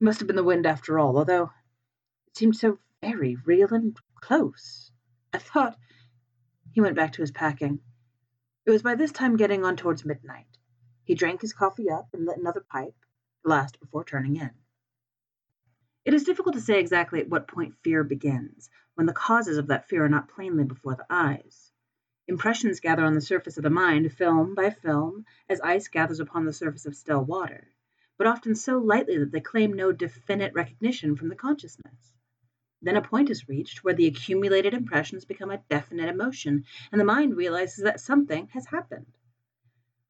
It 0.00 0.04
must 0.04 0.20
have 0.20 0.26
been 0.26 0.36
the 0.36 0.44
wind 0.44 0.66
after 0.66 0.98
all, 0.98 1.16
although 1.16 1.50
it 2.26 2.36
seemed 2.36 2.56
so 2.56 2.78
very 3.00 3.36
real 3.36 3.72
and 3.72 3.96
close. 4.20 4.92
I 5.32 5.38
thought. 5.38 5.78
He 6.72 6.80
went 6.80 6.96
back 6.96 7.12
to 7.14 7.22
his 7.22 7.30
packing. 7.30 7.80
It 8.66 8.70
was 8.70 8.82
by 8.82 8.94
this 8.94 9.12
time 9.12 9.36
getting 9.36 9.64
on 9.64 9.76
towards 9.76 10.04
midnight. 10.04 10.58
He 11.04 11.14
drank 11.14 11.40
his 11.40 11.54
coffee 11.54 11.88
up 11.90 12.08
and 12.12 12.26
lit 12.26 12.36
another 12.36 12.60
pipe, 12.60 12.94
the 13.42 13.50
last 13.50 13.80
before 13.80 14.04
turning 14.04 14.36
in. 14.36 14.50
It 16.04 16.12
is 16.12 16.24
difficult 16.24 16.54
to 16.54 16.60
say 16.60 16.78
exactly 16.78 17.20
at 17.20 17.28
what 17.28 17.48
point 17.48 17.76
fear 17.82 18.04
begins, 18.04 18.68
when 18.94 19.06
the 19.06 19.12
causes 19.14 19.56
of 19.56 19.68
that 19.68 19.88
fear 19.88 20.04
are 20.04 20.08
not 20.08 20.28
plainly 20.28 20.64
before 20.64 20.94
the 20.94 21.06
eyes. 21.08 21.67
Impressions 22.30 22.80
gather 22.80 23.04
on 23.04 23.14
the 23.14 23.22
surface 23.22 23.56
of 23.56 23.62
the 23.62 23.70
mind, 23.70 24.12
film 24.12 24.54
by 24.54 24.68
film, 24.68 25.24
as 25.48 25.62
ice 25.62 25.88
gathers 25.88 26.20
upon 26.20 26.44
the 26.44 26.52
surface 26.52 26.84
of 26.84 26.94
still 26.94 27.24
water, 27.24 27.68
but 28.18 28.26
often 28.26 28.54
so 28.54 28.76
lightly 28.76 29.16
that 29.16 29.32
they 29.32 29.40
claim 29.40 29.72
no 29.72 29.92
definite 29.92 30.52
recognition 30.52 31.16
from 31.16 31.30
the 31.30 31.34
consciousness. 31.34 32.12
Then 32.82 32.96
a 32.96 33.02
point 33.02 33.30
is 33.30 33.48
reached 33.48 33.82
where 33.82 33.94
the 33.94 34.06
accumulated 34.06 34.74
impressions 34.74 35.24
become 35.24 35.50
a 35.50 35.64
definite 35.70 36.10
emotion, 36.10 36.66
and 36.92 37.00
the 37.00 37.04
mind 37.06 37.34
realizes 37.34 37.82
that 37.84 37.98
something 37.98 38.48
has 38.48 38.66
happened. 38.66 39.16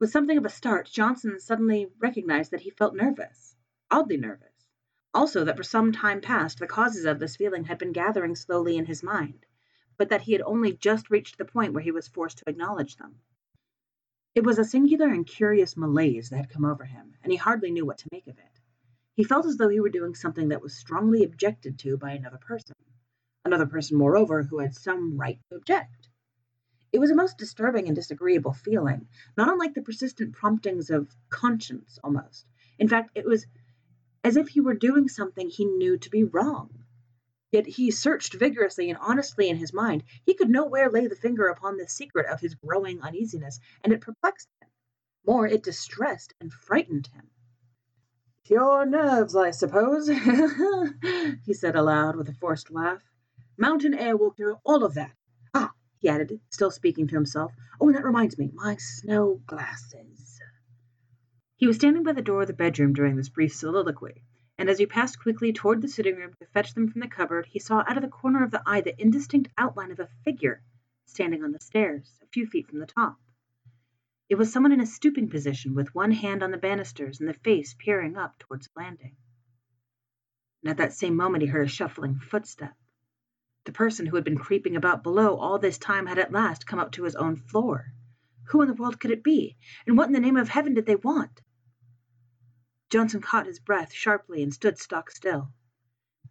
With 0.00 0.10
something 0.10 0.36
of 0.36 0.44
a 0.44 0.50
start, 0.50 0.88
Johnson 0.90 1.38
suddenly 1.38 1.86
recognized 2.00 2.50
that 2.50 2.62
he 2.62 2.70
felt 2.70 2.96
nervous, 2.96 3.54
oddly 3.92 4.16
nervous. 4.16 4.68
Also, 5.14 5.44
that 5.44 5.56
for 5.56 5.62
some 5.62 5.92
time 5.92 6.20
past 6.20 6.58
the 6.58 6.66
causes 6.66 7.04
of 7.04 7.20
this 7.20 7.36
feeling 7.36 7.66
had 7.66 7.78
been 7.78 7.92
gathering 7.92 8.34
slowly 8.34 8.76
in 8.76 8.86
his 8.86 9.04
mind, 9.04 9.46
but 9.98 10.08
that 10.08 10.22
he 10.22 10.32
had 10.32 10.42
only 10.42 10.72
just 10.72 11.10
reached 11.10 11.36
the 11.36 11.44
point 11.44 11.74
where 11.74 11.82
he 11.82 11.92
was 11.92 12.08
forced 12.08 12.38
to 12.38 12.48
acknowledge 12.48 12.96
them. 12.96 13.16
It 14.34 14.44
was 14.44 14.58
a 14.58 14.64
singular 14.64 15.08
and 15.08 15.26
curious 15.26 15.76
malaise 15.76 16.30
that 16.30 16.36
had 16.36 16.50
come 16.50 16.64
over 16.64 16.84
him, 16.84 17.14
and 17.22 17.32
he 17.32 17.36
hardly 17.36 17.72
knew 17.72 17.84
what 17.84 17.98
to 17.98 18.08
make 18.12 18.28
of 18.28 18.38
it. 18.38 18.60
He 19.14 19.24
felt 19.24 19.46
as 19.46 19.56
though 19.56 19.68
he 19.68 19.80
were 19.80 19.88
doing 19.88 20.14
something 20.14 20.48
that 20.48 20.62
was 20.62 20.74
strongly 20.74 21.24
objected 21.24 21.78
to 21.80 21.96
by 21.96 22.12
another 22.12 22.38
person, 22.38 22.76
another 23.44 23.66
person, 23.66 23.98
moreover, 23.98 24.44
who 24.44 24.60
had 24.60 24.76
some 24.76 25.18
right 25.18 25.40
to 25.50 25.56
object. 25.56 26.08
It 26.92 27.00
was 27.00 27.10
a 27.10 27.16
most 27.16 27.36
disturbing 27.36 27.86
and 27.86 27.96
disagreeable 27.96 28.52
feeling, 28.52 29.08
not 29.36 29.48
unlike 29.48 29.74
the 29.74 29.82
persistent 29.82 30.34
promptings 30.34 30.88
of 30.88 31.14
conscience 31.30 31.98
almost. 32.04 32.46
In 32.78 32.88
fact, 32.88 33.10
it 33.14 33.26
was 33.26 33.46
as 34.22 34.36
if 34.36 34.48
he 34.48 34.60
were 34.60 34.74
doing 34.74 35.08
something 35.08 35.48
he 35.48 35.64
knew 35.64 35.98
to 35.98 36.10
be 36.10 36.24
wrong. 36.24 36.84
Yet 37.50 37.66
he 37.66 37.90
searched 37.90 38.34
vigorously 38.34 38.90
and 38.90 38.98
honestly 39.00 39.48
in 39.48 39.56
his 39.56 39.72
mind. 39.72 40.04
He 40.26 40.34
could 40.34 40.50
nowhere 40.50 40.90
lay 40.90 41.06
the 41.06 41.16
finger 41.16 41.48
upon 41.48 41.78
the 41.78 41.88
secret 41.88 42.26
of 42.26 42.40
his 42.40 42.54
growing 42.54 43.00
uneasiness, 43.00 43.58
and 43.82 43.90
it 43.92 44.02
perplexed 44.02 44.50
him. 44.60 44.68
More, 45.26 45.46
it 45.46 45.62
distressed 45.62 46.34
and 46.40 46.52
frightened 46.52 47.06
him. 47.06 47.30
Pure 48.44 48.86
nerves, 48.86 49.34
I 49.34 49.50
suppose, 49.50 50.08
he 51.44 51.54
said 51.54 51.74
aloud 51.74 52.16
with 52.16 52.28
a 52.28 52.34
forced 52.34 52.70
laugh. 52.70 53.02
Mountain 53.56 53.94
air 53.94 54.16
will 54.16 54.32
cure 54.32 54.60
all 54.64 54.84
of 54.84 54.94
that. 54.94 55.16
Ah, 55.54 55.72
he 55.98 56.08
added, 56.08 56.40
still 56.50 56.70
speaking 56.70 57.06
to 57.08 57.14
himself. 57.14 57.54
Oh, 57.80 57.88
and 57.88 57.96
that 57.96 58.04
reminds 58.04 58.36
me, 58.36 58.50
my 58.52 58.76
snow 58.76 59.40
glasses. 59.46 60.38
He 61.56 61.66
was 61.66 61.76
standing 61.76 62.02
by 62.02 62.12
the 62.12 62.22
door 62.22 62.42
of 62.42 62.46
the 62.46 62.52
bedroom 62.52 62.92
during 62.92 63.16
this 63.16 63.30
brief 63.30 63.54
soliloquy 63.54 64.22
and 64.58 64.68
as 64.68 64.78
he 64.78 64.86
passed 64.86 65.20
quickly 65.20 65.52
toward 65.52 65.80
the 65.80 65.88
sitting 65.88 66.16
room 66.16 66.34
to 66.34 66.46
fetch 66.46 66.74
them 66.74 66.88
from 66.88 67.00
the 67.00 67.08
cupboard, 67.08 67.46
he 67.46 67.60
saw 67.60 67.84
out 67.86 67.96
of 67.96 68.02
the 68.02 68.08
corner 68.08 68.42
of 68.42 68.50
the 68.50 68.62
eye 68.66 68.80
the 68.80 69.00
indistinct 69.00 69.48
outline 69.56 69.92
of 69.92 70.00
a 70.00 70.08
figure 70.24 70.60
standing 71.06 71.44
on 71.44 71.52
the 71.52 71.60
stairs, 71.60 72.18
a 72.22 72.26
few 72.26 72.46
feet 72.46 72.66
from 72.66 72.80
the 72.80 72.86
top. 72.86 73.16
It 74.28 74.34
was 74.34 74.52
someone 74.52 74.72
in 74.72 74.80
a 74.80 74.86
stooping 74.86 75.30
position, 75.30 75.74
with 75.74 75.94
one 75.94 76.10
hand 76.10 76.42
on 76.42 76.50
the 76.50 76.58
banisters 76.58 77.20
and 77.20 77.28
the 77.28 77.34
face 77.34 77.74
peering 77.78 78.16
up 78.16 78.38
towards 78.38 78.66
the 78.66 78.80
landing. 78.80 79.16
And 80.62 80.70
at 80.70 80.76
that 80.78 80.92
same 80.92 81.16
moment 81.16 81.42
he 81.42 81.48
heard 81.48 81.66
a 81.66 81.70
shuffling 81.70 82.18
footstep. 82.18 82.74
The 83.64 83.72
person 83.72 84.06
who 84.06 84.16
had 84.16 84.24
been 84.24 84.38
creeping 84.38 84.76
about 84.76 85.02
below 85.02 85.36
all 85.36 85.58
this 85.58 85.78
time 85.78 86.06
had 86.06 86.18
at 86.18 86.32
last 86.32 86.66
come 86.66 86.78
up 86.78 86.92
to 86.92 87.04
his 87.04 87.14
own 87.14 87.36
floor. 87.36 87.92
Who 88.48 88.60
in 88.62 88.68
the 88.68 88.74
world 88.74 88.98
could 88.98 89.12
it 89.12 89.22
be? 89.22 89.56
And 89.86 89.96
what 89.96 90.08
in 90.08 90.12
the 90.12 90.20
name 90.20 90.36
of 90.36 90.48
heaven 90.48 90.74
did 90.74 90.84
they 90.84 90.96
want? 90.96 91.40
Johnson 92.90 93.20
caught 93.20 93.46
his 93.46 93.58
breath 93.60 93.92
sharply 93.92 94.42
and 94.42 94.52
stood 94.52 94.78
stock 94.78 95.10
still. 95.10 95.52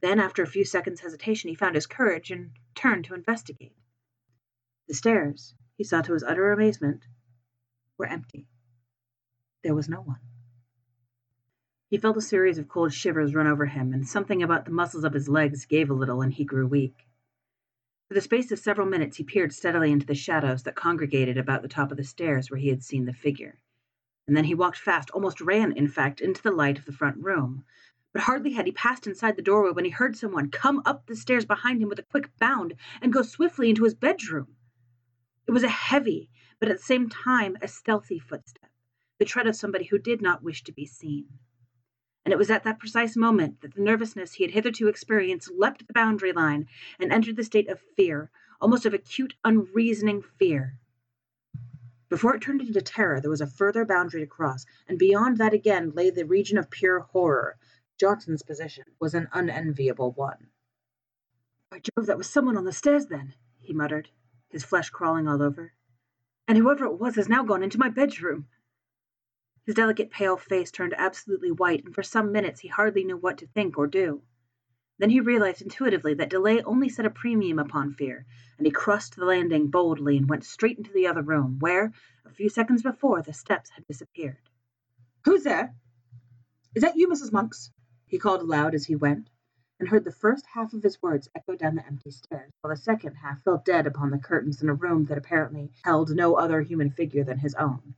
Then, 0.01 0.19
after 0.19 0.41
a 0.41 0.47
few 0.47 0.65
seconds' 0.65 1.01
hesitation, 1.01 1.49
he 1.49 1.55
found 1.55 1.75
his 1.75 1.85
courage 1.85 2.31
and 2.31 2.51
turned 2.73 3.05
to 3.05 3.13
investigate. 3.13 3.75
The 4.87 4.95
stairs, 4.95 5.53
he 5.75 5.83
saw 5.83 6.01
to 6.01 6.13
his 6.13 6.23
utter 6.23 6.51
amazement, 6.51 7.05
were 7.97 8.07
empty. 8.07 8.47
There 9.63 9.75
was 9.75 9.87
no 9.87 10.01
one. 10.01 10.19
He 11.89 11.97
felt 11.99 12.17
a 12.17 12.21
series 12.21 12.57
of 12.57 12.67
cold 12.67 12.91
shivers 12.91 13.35
run 13.35 13.47
over 13.47 13.67
him, 13.67 13.93
and 13.93 14.07
something 14.07 14.41
about 14.41 14.65
the 14.65 14.71
muscles 14.71 15.03
of 15.03 15.13
his 15.13 15.29
legs 15.29 15.65
gave 15.65 15.91
a 15.91 15.93
little, 15.93 16.21
and 16.21 16.33
he 16.33 16.43
grew 16.43 16.65
weak. 16.65 17.07
For 18.07 18.15
the 18.15 18.21
space 18.21 18.51
of 18.51 18.59
several 18.59 18.87
minutes 18.87 19.17
he 19.17 19.23
peered 19.23 19.53
steadily 19.53 19.91
into 19.91 20.07
the 20.07 20.15
shadows 20.15 20.63
that 20.63 20.75
congregated 20.75 21.37
about 21.37 21.61
the 21.61 21.67
top 21.67 21.91
of 21.91 21.97
the 21.97 22.03
stairs 22.03 22.49
where 22.49 22.59
he 22.59 22.69
had 22.69 22.83
seen 22.83 23.05
the 23.05 23.13
figure 23.13 23.59
and 24.27 24.35
then 24.35 24.43
he 24.43 24.53
walked 24.53 24.77
fast, 24.77 25.09
almost 25.11 25.39
ran, 25.39 25.71
in 25.71 25.87
fact, 25.87 26.19
into 26.19 26.43
the 26.43 26.51
light 26.51 26.77
of 26.77 26.85
the 26.85 26.91
front 26.91 27.17
room. 27.23 27.63
But 28.11 28.23
hardly 28.23 28.51
had 28.51 28.65
he 28.65 28.73
passed 28.73 29.07
inside 29.07 29.37
the 29.37 29.41
doorway 29.41 29.71
when 29.71 29.85
he 29.85 29.91
heard 29.91 30.17
someone 30.17 30.51
come 30.51 30.81
up 30.85 31.05
the 31.05 31.15
stairs 31.15 31.45
behind 31.45 31.81
him 31.81 31.87
with 31.87 31.99
a 31.99 32.03
quick 32.03 32.29
bound 32.37 32.73
and 33.01 33.13
go 33.13 33.21
swiftly 33.21 33.69
into 33.69 33.85
his 33.85 33.95
bedroom. 33.95 34.55
It 35.47 35.51
was 35.51 35.63
a 35.63 35.69
heavy, 35.69 36.29
but 36.59 36.67
at 36.69 36.77
the 36.77 36.83
same 36.83 37.07
time 37.07 37.57
a 37.61 37.69
stealthy 37.69 38.19
footstep, 38.19 38.69
the 39.17 39.25
tread 39.25 39.47
of 39.47 39.55
somebody 39.55 39.85
who 39.85 39.97
did 39.97 40.21
not 40.21 40.43
wish 40.43 40.63
to 40.63 40.73
be 40.73 40.85
seen. 40.85 41.27
And 42.25 42.33
it 42.33 42.37
was 42.37 42.51
at 42.51 42.65
that 42.65 42.79
precise 42.79 43.15
moment 43.15 43.61
that 43.61 43.75
the 43.75 43.81
nervousness 43.81 44.33
he 44.33 44.43
had 44.43 44.51
hitherto 44.51 44.89
experienced 44.89 45.49
leapt 45.55 45.87
the 45.87 45.93
boundary 45.93 46.33
line 46.33 46.67
and 46.99 47.13
entered 47.13 47.37
the 47.37 47.45
state 47.45 47.69
of 47.69 47.79
fear, 47.95 48.29
almost 48.59 48.85
of 48.85 48.93
acute, 48.93 49.35
unreasoning 49.45 50.21
fear. 50.21 50.77
Before 52.09 52.33
it 52.33 52.41
turned 52.41 52.61
into 52.61 52.81
terror, 52.81 53.19
there 53.19 53.29
was 53.29 53.41
a 53.41 53.47
further 53.47 53.83
boundary 53.83 54.21
to 54.21 54.27
cross, 54.27 54.65
and 54.87 54.97
beyond 54.97 55.37
that 55.37 55.53
again 55.53 55.91
lay 55.91 56.09
the 56.09 56.25
region 56.25 56.57
of 56.57 56.69
pure 56.69 56.99
horror. 56.99 57.57
Johnson's 57.97 58.43
position 58.43 58.85
was 58.99 59.13
an 59.13 59.27
unenviable 59.33 60.13
one. 60.13 60.47
By 61.69 61.79
Jove, 61.79 62.05
that 62.05 62.17
was 62.17 62.29
someone 62.29 62.55
on 62.55 62.63
the 62.63 62.71
stairs 62.71 63.07
then, 63.07 63.33
he 63.59 63.73
muttered, 63.73 64.09
his 64.49 64.63
flesh 64.63 64.89
crawling 64.89 65.27
all 65.27 65.41
over. 65.41 65.73
And 66.47 66.57
whoever 66.57 66.85
it 66.85 66.97
was 66.97 67.15
has 67.15 67.27
now 67.27 67.43
gone 67.43 67.63
into 67.63 67.77
my 67.77 67.89
bedroom. 67.89 68.47
His 69.65 69.75
delicate 69.75 70.09
pale 70.09 70.37
face 70.37 70.71
turned 70.71 70.93
absolutely 70.97 71.51
white, 71.51 71.83
and 71.83 71.93
for 71.93 72.03
some 72.03 72.31
minutes 72.31 72.61
he 72.61 72.69
hardly 72.69 73.03
knew 73.03 73.17
what 73.17 73.37
to 73.39 73.47
think 73.47 73.77
or 73.77 73.85
do. 73.85 74.21
Then 74.99 75.11
he 75.11 75.19
realized 75.19 75.61
intuitively 75.61 76.15
that 76.15 76.29
delay 76.29 76.63
only 76.63 76.89
set 76.89 77.05
a 77.05 77.11
premium 77.11 77.59
upon 77.59 77.93
fear, 77.93 78.25
and 78.57 78.65
he 78.65 78.71
crossed 78.71 79.15
the 79.15 79.25
landing 79.25 79.67
boldly 79.67 80.17
and 80.17 80.27
went 80.27 80.43
straight 80.43 80.77
into 80.77 80.91
the 80.91 81.05
other 81.05 81.21
room, 81.21 81.59
where, 81.59 81.93
a 82.25 82.31
few 82.31 82.49
seconds 82.49 82.81
before, 82.81 83.21
the 83.21 83.33
steps 83.33 83.69
had 83.69 83.85
disappeared. 83.85 84.49
Who's 85.25 85.43
there? 85.43 85.75
Is 86.73 86.81
that 86.81 86.97
you, 86.97 87.07
Mrs. 87.07 87.31
Monks? 87.31 87.71
he 88.07 88.17
called 88.17 88.41
aloud 88.41 88.73
as 88.73 88.85
he 88.85 88.95
went, 88.95 89.29
and 89.79 89.87
heard 89.87 90.03
the 90.03 90.11
first 90.11 90.47
half 90.47 90.73
of 90.73 90.81
his 90.81 90.99
words 90.99 91.29
echo 91.35 91.55
down 91.55 91.75
the 91.75 91.85
empty 91.85 92.09
stairs, 92.09 92.51
while 92.61 92.73
the 92.73 92.81
second 92.81 93.13
half 93.13 93.43
fell 93.43 93.61
dead 93.63 93.85
upon 93.85 94.09
the 94.09 94.17
curtains 94.17 94.63
in 94.63 94.69
a 94.69 94.73
room 94.73 95.05
that 95.05 95.17
apparently 95.19 95.71
held 95.83 96.09
no 96.09 96.33
other 96.35 96.61
human 96.61 96.89
figure 96.89 97.23
than 97.23 97.37
his 97.37 97.53
own. 97.53 97.93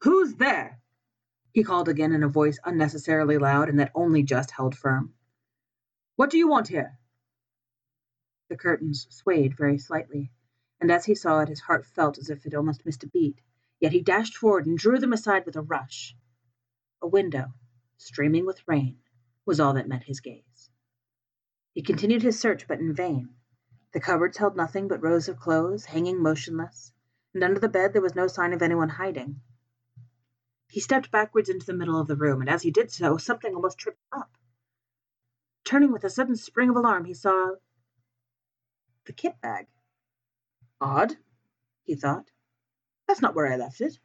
Who's 0.00 0.34
there? 0.34 0.80
he 1.52 1.62
called 1.62 1.88
again 1.88 2.10
in 2.12 2.24
a 2.24 2.28
voice 2.28 2.58
unnecessarily 2.64 3.38
loud 3.38 3.68
and 3.68 3.78
that 3.78 3.92
only 3.94 4.24
just 4.24 4.50
held 4.50 4.76
firm. 4.76 5.14
What 6.16 6.30
do 6.30 6.38
you 6.38 6.46
want 6.46 6.68
here? 6.68 6.98
The 8.48 8.56
curtains 8.56 9.08
swayed 9.10 9.56
very 9.56 9.78
slightly, 9.78 10.30
and 10.80 10.90
as 10.92 11.04
he 11.04 11.14
saw 11.16 11.40
it, 11.40 11.48
his 11.48 11.60
heart 11.60 11.86
felt 11.86 12.18
as 12.18 12.30
if 12.30 12.46
it 12.46 12.54
almost 12.54 12.86
missed 12.86 13.02
a 13.02 13.08
beat. 13.08 13.40
Yet 13.80 13.92
he 13.92 14.00
dashed 14.00 14.36
forward 14.36 14.66
and 14.66 14.78
drew 14.78 14.98
them 15.00 15.12
aside 15.12 15.44
with 15.44 15.56
a 15.56 15.62
rush. 15.62 16.16
A 17.02 17.08
window, 17.08 17.52
streaming 17.96 18.46
with 18.46 18.66
rain, 18.68 18.98
was 19.44 19.58
all 19.58 19.74
that 19.74 19.88
met 19.88 20.04
his 20.04 20.20
gaze. 20.20 20.70
He 21.72 21.82
continued 21.82 22.22
his 22.22 22.38
search, 22.38 22.68
but 22.68 22.78
in 22.78 22.94
vain. 22.94 23.34
The 23.92 24.00
cupboards 24.00 24.36
held 24.36 24.56
nothing 24.56 24.86
but 24.86 25.02
rows 25.02 25.28
of 25.28 25.40
clothes, 25.40 25.84
hanging 25.84 26.22
motionless, 26.22 26.92
and 27.34 27.42
under 27.42 27.58
the 27.58 27.68
bed 27.68 27.92
there 27.92 28.02
was 28.02 28.14
no 28.14 28.28
sign 28.28 28.52
of 28.52 28.62
anyone 28.62 28.88
hiding. 28.88 29.40
He 30.68 30.78
stepped 30.78 31.10
backwards 31.10 31.48
into 31.48 31.66
the 31.66 31.74
middle 31.74 31.98
of 31.98 32.06
the 32.06 32.16
room, 32.16 32.40
and 32.40 32.48
as 32.48 32.62
he 32.62 32.70
did 32.70 32.92
so, 32.92 33.16
something 33.16 33.52
almost 33.52 33.78
tripped 33.78 33.98
him 34.12 34.20
up. 34.20 34.30
Turning 35.64 35.90
with 35.90 36.04
a 36.04 36.10
sudden 36.10 36.36
spring 36.36 36.68
of 36.68 36.76
alarm, 36.76 37.06
he 37.06 37.14
saw 37.14 37.54
the 39.06 39.14
kit 39.14 39.40
bag. 39.40 39.66
Odd, 40.78 41.16
he 41.84 41.94
thought. 41.94 42.30
That's 43.08 43.22
not 43.22 43.34
where 43.34 43.50
I 43.50 43.56
left 43.56 43.80
it. 43.80 43.98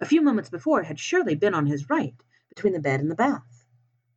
A 0.00 0.06
few 0.06 0.22
moments 0.22 0.50
before 0.50 0.80
it 0.80 0.86
had 0.86 0.98
surely 0.98 1.36
been 1.36 1.54
on 1.54 1.66
his 1.66 1.88
right, 1.88 2.20
between 2.48 2.72
the 2.72 2.80
bed 2.80 2.98
and 2.98 3.08
the 3.08 3.14
bath. 3.14 3.64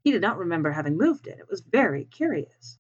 He 0.04 0.12
did 0.12 0.22
not 0.22 0.40
remember 0.40 0.72
having 0.72 0.98
moved 0.98 1.28
it. 1.28 1.38
It 1.38 1.50
was 1.50 1.62
very 1.62 2.06
curious. 2.06 2.80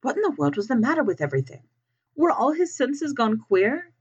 What 0.00 0.16
in 0.16 0.22
the 0.22 0.30
world 0.30 0.56
was 0.56 0.68
the 0.68 0.76
matter 0.76 1.04
with 1.04 1.20
everything? 1.20 1.68
Were 2.16 2.30
all 2.30 2.52
his 2.52 2.74
senses 2.74 3.12
gone 3.12 3.38
queer? 3.38 3.92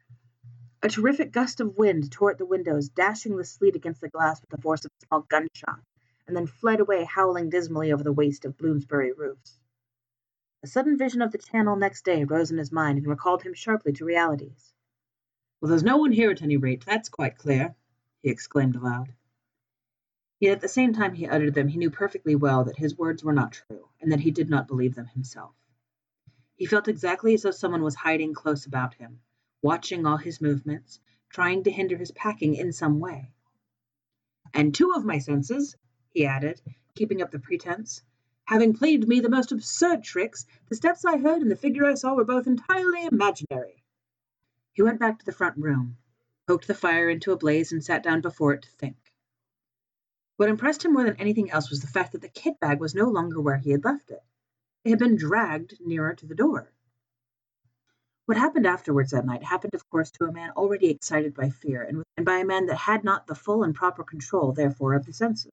A 0.82 0.88
terrific 0.88 1.34
gust 1.34 1.60
of 1.60 1.78
wind 1.78 2.10
tore 2.12 2.32
at 2.32 2.38
the 2.38 2.46
windows, 2.46 2.88
dashing 2.88 3.36
the 3.36 3.44
sleet 3.44 3.75
against 3.75 4.00
the 4.00 4.10
glass 4.10 4.40
with 4.40 4.50
the 4.50 4.62
force 4.62 4.86
of 4.86 4.92
a 4.92 5.06
small 5.06 5.22
gunshot 5.22 5.82
and 6.28 6.36
then 6.36 6.48
fled 6.48 6.80
away 6.80 7.04
howling 7.04 7.50
dismally 7.50 7.92
over 7.92 8.04
the 8.04 8.13
waste 8.13 8.46
of 8.46 8.58
Bloomsbury 8.58 9.12
roofs. 9.12 9.60
A 10.63 10.68
sudden 10.68 10.98
vision 10.98 11.22
of 11.22 11.32
the 11.32 11.38
Channel 11.38 11.75
next 11.75 12.06
day 12.06 12.24
rose 12.24 12.51
in 12.51 12.58
his 12.58 12.72
mind 12.72 13.00
and 13.00 13.08
recalled 13.08 13.42
him 13.42 13.54
sharply 13.54 13.94
to 13.94 14.06
realities. 14.06 14.74
Well, 15.60 15.70
there's 15.70 15.84
no 15.84 15.98
one 15.98 16.12
here 16.12 16.32
at 16.32 16.42
any 16.42 16.58
rate, 16.58 16.86
that's 16.86 17.10
quite 17.10 17.38
clear, 17.38 17.75
he 18.22 18.30
exclaimed 18.30 18.75
aloud. 18.75 19.13
Yet 20.40 20.54
at 20.54 20.62
the 20.62 20.68
same 20.68 20.94
time 20.94 21.13
he 21.13 21.28
uttered 21.28 21.54
them, 21.54 21.68
he 21.68 21.78
knew 21.78 21.92
perfectly 21.92 22.36
well 22.36 22.63
that 22.63 22.78
his 22.78 22.98
words 22.98 23.24
were 23.24 23.34
not 23.34 23.51
true, 23.51 23.88
and 24.00 24.12
that 24.12 24.20
he 24.22 24.32
did 24.32 24.50
not 24.50 24.68
believe 24.68 24.96
them 24.96 25.06
himself. 25.06 25.54
He 26.56 26.66
felt 26.66 26.88
exactly 26.88 27.34
as 27.34 27.44
though 27.44 27.51
someone 27.51 27.84
was 27.84 27.96
hiding 27.96 28.34
close 28.34 28.66
about 28.66 28.94
him, 28.96 29.20
watching 29.62 30.06
all 30.06 30.18
his 30.18 30.42
movements, 30.42 31.00
trying 31.30 31.63
to 31.63 31.72
hinder 31.72 31.98
his 31.98 32.12
packing 32.12 32.56
in 32.56 32.72
some 32.72 33.00
way. 33.00 33.32
And 34.54 34.74
two 34.74 34.92
of 34.92 35.06
my 35.06 35.20
senses, 35.20 35.75
he 36.13 36.25
added, 36.25 36.62
keeping 36.96 37.22
up 37.22 37.32
the 37.32 37.39
pretense. 37.39 38.03
Having 38.46 38.74
played 38.74 39.08
me 39.08 39.22
the 39.22 39.30
most 39.30 39.51
absurd 39.51 40.03
tricks, 40.03 40.46
the 40.68 40.75
steps 40.75 41.06
I 41.06 41.18
heard 41.18 41.41
and 41.41 41.50
the 41.50 41.56
figure 41.56 41.86
I 41.86 41.94
saw 41.94 42.13
were 42.13 42.25
both 42.25 42.48
entirely 42.48 43.06
imaginary. 43.06 43.84
He 44.74 44.82
went 44.82 45.00
back 45.00 45.20
to 45.20 45.25
the 45.25 45.32
front 45.32 45.58
room, 45.58 45.98
poked 46.48 46.68
the 46.68 46.74
fire 46.74 47.10
into 47.10 47.32
a 47.32 47.38
blaze, 47.38 47.72
and 47.72 47.84
sat 47.84 48.03
down 48.03 48.22
before 48.22 48.53
it 48.53 48.63
to 48.63 48.70
think. 48.70 48.98
What 50.36 50.50
impressed 50.50 50.84
him 50.84 50.94
more 50.94 51.03
than 51.03 51.15
anything 51.18 51.51
else 51.51 51.70
was 51.70 51.82
the 51.82 51.88
fact 51.88 52.12
that 52.12 52.22
the 52.22 52.27
kit 52.27 52.60
bag 52.60 52.80
was 52.80 52.96
no 52.96 53.06
longer 53.06 53.39
where 53.39 53.58
he 53.58 53.72
had 53.72 53.86
left 53.86 54.12
it. 54.12 54.24
It 54.84 54.89
had 54.89 55.00
been 55.00 55.15
dragged 55.15 55.77
nearer 55.80 56.13
to 56.15 56.25
the 56.25 56.36
door. 56.36 56.72
What 58.25 58.38
happened 58.38 58.65
afterwards 58.65 59.12
that 59.12 59.25
night 59.25 59.44
happened, 59.44 59.75
of 59.75 59.89
course, 59.89 60.10
to 60.12 60.25
a 60.25 60.32
man 60.32 60.51
already 60.58 60.89
excited 60.89 61.34
by 61.34 61.50
fear, 61.50 61.84
and, 61.84 62.25
by 62.25 62.38
a 62.39 62.46
man 62.46 62.65
that 62.65 62.77
had 62.77 63.03
not 63.03 63.27
the 63.27 63.36
full 63.36 63.63
and 63.63 63.75
proper 63.75 64.03
control, 64.03 64.51
therefore, 64.51 64.94
of 64.94 65.06
the 65.06 65.13
senses. 65.13 65.51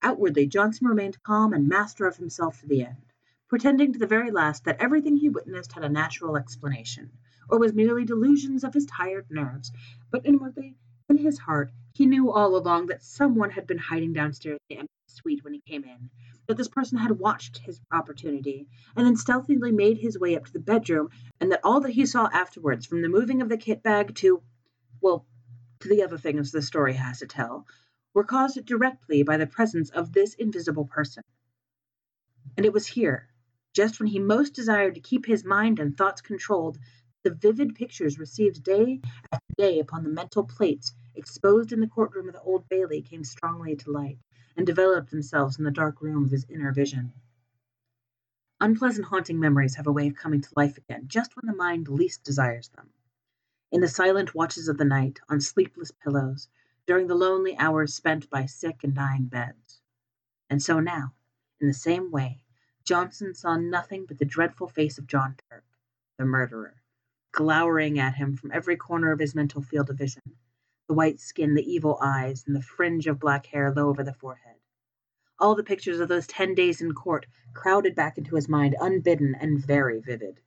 Outwardly, 0.00 0.46
Johnson 0.46 0.86
remained 0.86 1.22
calm 1.24 1.52
and 1.52 1.66
master 1.68 2.06
of 2.06 2.16
himself 2.16 2.60
to 2.60 2.66
the 2.68 2.84
end, 2.84 3.12
pretending 3.48 3.92
to 3.92 3.98
the 3.98 4.06
very 4.06 4.30
last 4.30 4.64
that 4.64 4.80
everything 4.80 5.16
he 5.16 5.28
witnessed 5.28 5.72
had 5.72 5.82
a 5.82 5.88
natural 5.88 6.36
explanation, 6.36 7.10
or 7.48 7.58
was 7.58 7.72
merely 7.74 8.04
delusions 8.04 8.62
of 8.62 8.74
his 8.74 8.86
tired 8.86 9.26
nerves, 9.28 9.72
but 10.10 10.24
inwardly, 10.24 10.76
in 11.08 11.16
his 11.16 11.38
heart, 11.38 11.72
he 11.94 12.06
knew 12.06 12.30
all 12.30 12.56
along 12.56 12.86
that 12.86 13.02
someone 13.02 13.50
had 13.50 13.66
been 13.66 13.78
hiding 13.78 14.12
downstairs 14.12 14.60
in 14.68 14.76
the 14.76 14.80
empty 14.80 14.92
suite 15.06 15.42
when 15.42 15.54
he 15.54 15.60
came 15.62 15.82
in, 15.82 16.10
that 16.46 16.56
this 16.56 16.68
person 16.68 16.96
had 16.98 17.18
watched 17.18 17.58
his 17.58 17.80
opportunity, 17.90 18.68
and 18.94 19.04
then 19.04 19.16
stealthily 19.16 19.72
made 19.72 19.98
his 19.98 20.16
way 20.16 20.36
up 20.36 20.44
to 20.46 20.52
the 20.52 20.60
bedroom, 20.60 21.10
and 21.40 21.50
that 21.50 21.60
all 21.64 21.80
that 21.80 21.90
he 21.90 22.06
saw 22.06 22.28
afterwards, 22.32 22.86
from 22.86 23.02
the 23.02 23.08
moving 23.08 23.42
of 23.42 23.48
the 23.48 23.56
kit 23.58 23.82
bag 23.82 24.14
to, 24.14 24.42
well, 25.00 25.26
to 25.80 25.88
the 25.88 26.04
other 26.04 26.18
things 26.18 26.52
the 26.52 26.62
story 26.62 26.92
has 26.94 27.18
to 27.18 27.26
tell, 27.26 27.66
were 28.18 28.24
caused 28.24 28.64
directly 28.64 29.22
by 29.22 29.36
the 29.36 29.46
presence 29.46 29.90
of 29.90 30.12
this 30.12 30.34
invisible 30.34 30.84
person. 30.84 31.22
And 32.56 32.66
it 32.66 32.72
was 32.72 32.84
here, 32.84 33.28
just 33.72 34.00
when 34.00 34.08
he 34.08 34.18
most 34.18 34.54
desired 34.54 34.96
to 34.96 35.00
keep 35.00 35.24
his 35.24 35.44
mind 35.44 35.78
and 35.78 35.96
thoughts 35.96 36.20
controlled, 36.20 36.78
the 37.22 37.30
vivid 37.30 37.76
pictures 37.76 38.18
received 38.18 38.64
day 38.64 39.00
after 39.30 39.54
day 39.56 39.78
upon 39.78 40.02
the 40.02 40.10
mental 40.10 40.42
plates 40.42 40.92
exposed 41.14 41.70
in 41.70 41.78
the 41.78 41.86
courtroom 41.86 42.26
of 42.26 42.34
the 42.34 42.40
Old 42.40 42.68
Bailey 42.68 43.02
came 43.02 43.22
strongly 43.22 43.76
to 43.76 43.92
light, 43.92 44.18
and 44.56 44.66
developed 44.66 45.12
themselves 45.12 45.56
in 45.56 45.64
the 45.64 45.70
dark 45.70 46.02
room 46.02 46.24
of 46.24 46.32
his 46.32 46.44
inner 46.50 46.72
vision. 46.72 47.12
Unpleasant 48.60 49.06
haunting 49.06 49.38
memories 49.38 49.76
have 49.76 49.86
a 49.86 49.92
way 49.92 50.08
of 50.08 50.16
coming 50.16 50.40
to 50.40 50.52
life 50.56 50.76
again 50.76 51.06
just 51.06 51.36
when 51.36 51.46
the 51.46 51.56
mind 51.56 51.86
least 51.86 52.24
desires 52.24 52.68
them. 52.70 52.90
In 53.70 53.80
the 53.80 53.86
silent 53.86 54.34
watches 54.34 54.66
of 54.66 54.76
the 54.76 54.84
night, 54.84 55.20
on 55.28 55.40
sleepless 55.40 55.92
pillows, 55.92 56.48
during 56.88 57.06
the 57.06 57.14
lonely 57.14 57.54
hours 57.58 57.92
spent 57.92 58.30
by 58.30 58.46
sick 58.46 58.82
and 58.82 58.94
dying 58.94 59.26
beds. 59.26 59.82
And 60.48 60.62
so 60.62 60.80
now, 60.80 61.12
in 61.60 61.68
the 61.68 61.74
same 61.74 62.10
way, 62.10 62.42
Johnson 62.82 63.34
saw 63.34 63.58
nothing 63.58 64.06
but 64.06 64.18
the 64.18 64.24
dreadful 64.24 64.68
face 64.68 64.96
of 64.96 65.06
John 65.06 65.36
Turk, 65.50 65.66
the 66.16 66.24
murderer, 66.24 66.80
glowering 67.30 67.98
at 67.98 68.14
him 68.14 68.38
from 68.38 68.52
every 68.52 68.74
corner 68.74 69.12
of 69.12 69.18
his 69.18 69.34
mental 69.34 69.60
field 69.60 69.90
of 69.90 69.98
vision, 69.98 70.22
the 70.86 70.94
white 70.94 71.20
skin, 71.20 71.54
the 71.54 71.70
evil 71.70 71.98
eyes, 72.00 72.46
and 72.46 72.56
the 72.56 72.62
fringe 72.62 73.06
of 73.06 73.20
black 73.20 73.44
hair 73.44 73.70
low 73.70 73.90
over 73.90 74.02
the 74.02 74.14
forehead. 74.14 74.56
All 75.38 75.54
the 75.54 75.62
pictures 75.62 76.00
of 76.00 76.08
those 76.08 76.26
ten 76.26 76.54
days 76.54 76.80
in 76.80 76.94
court 76.94 77.26
crowded 77.52 77.94
back 77.94 78.16
into 78.16 78.34
his 78.34 78.48
mind 78.48 78.74
unbidden 78.80 79.34
and 79.34 79.58
very 79.58 80.00
vivid. 80.00 80.40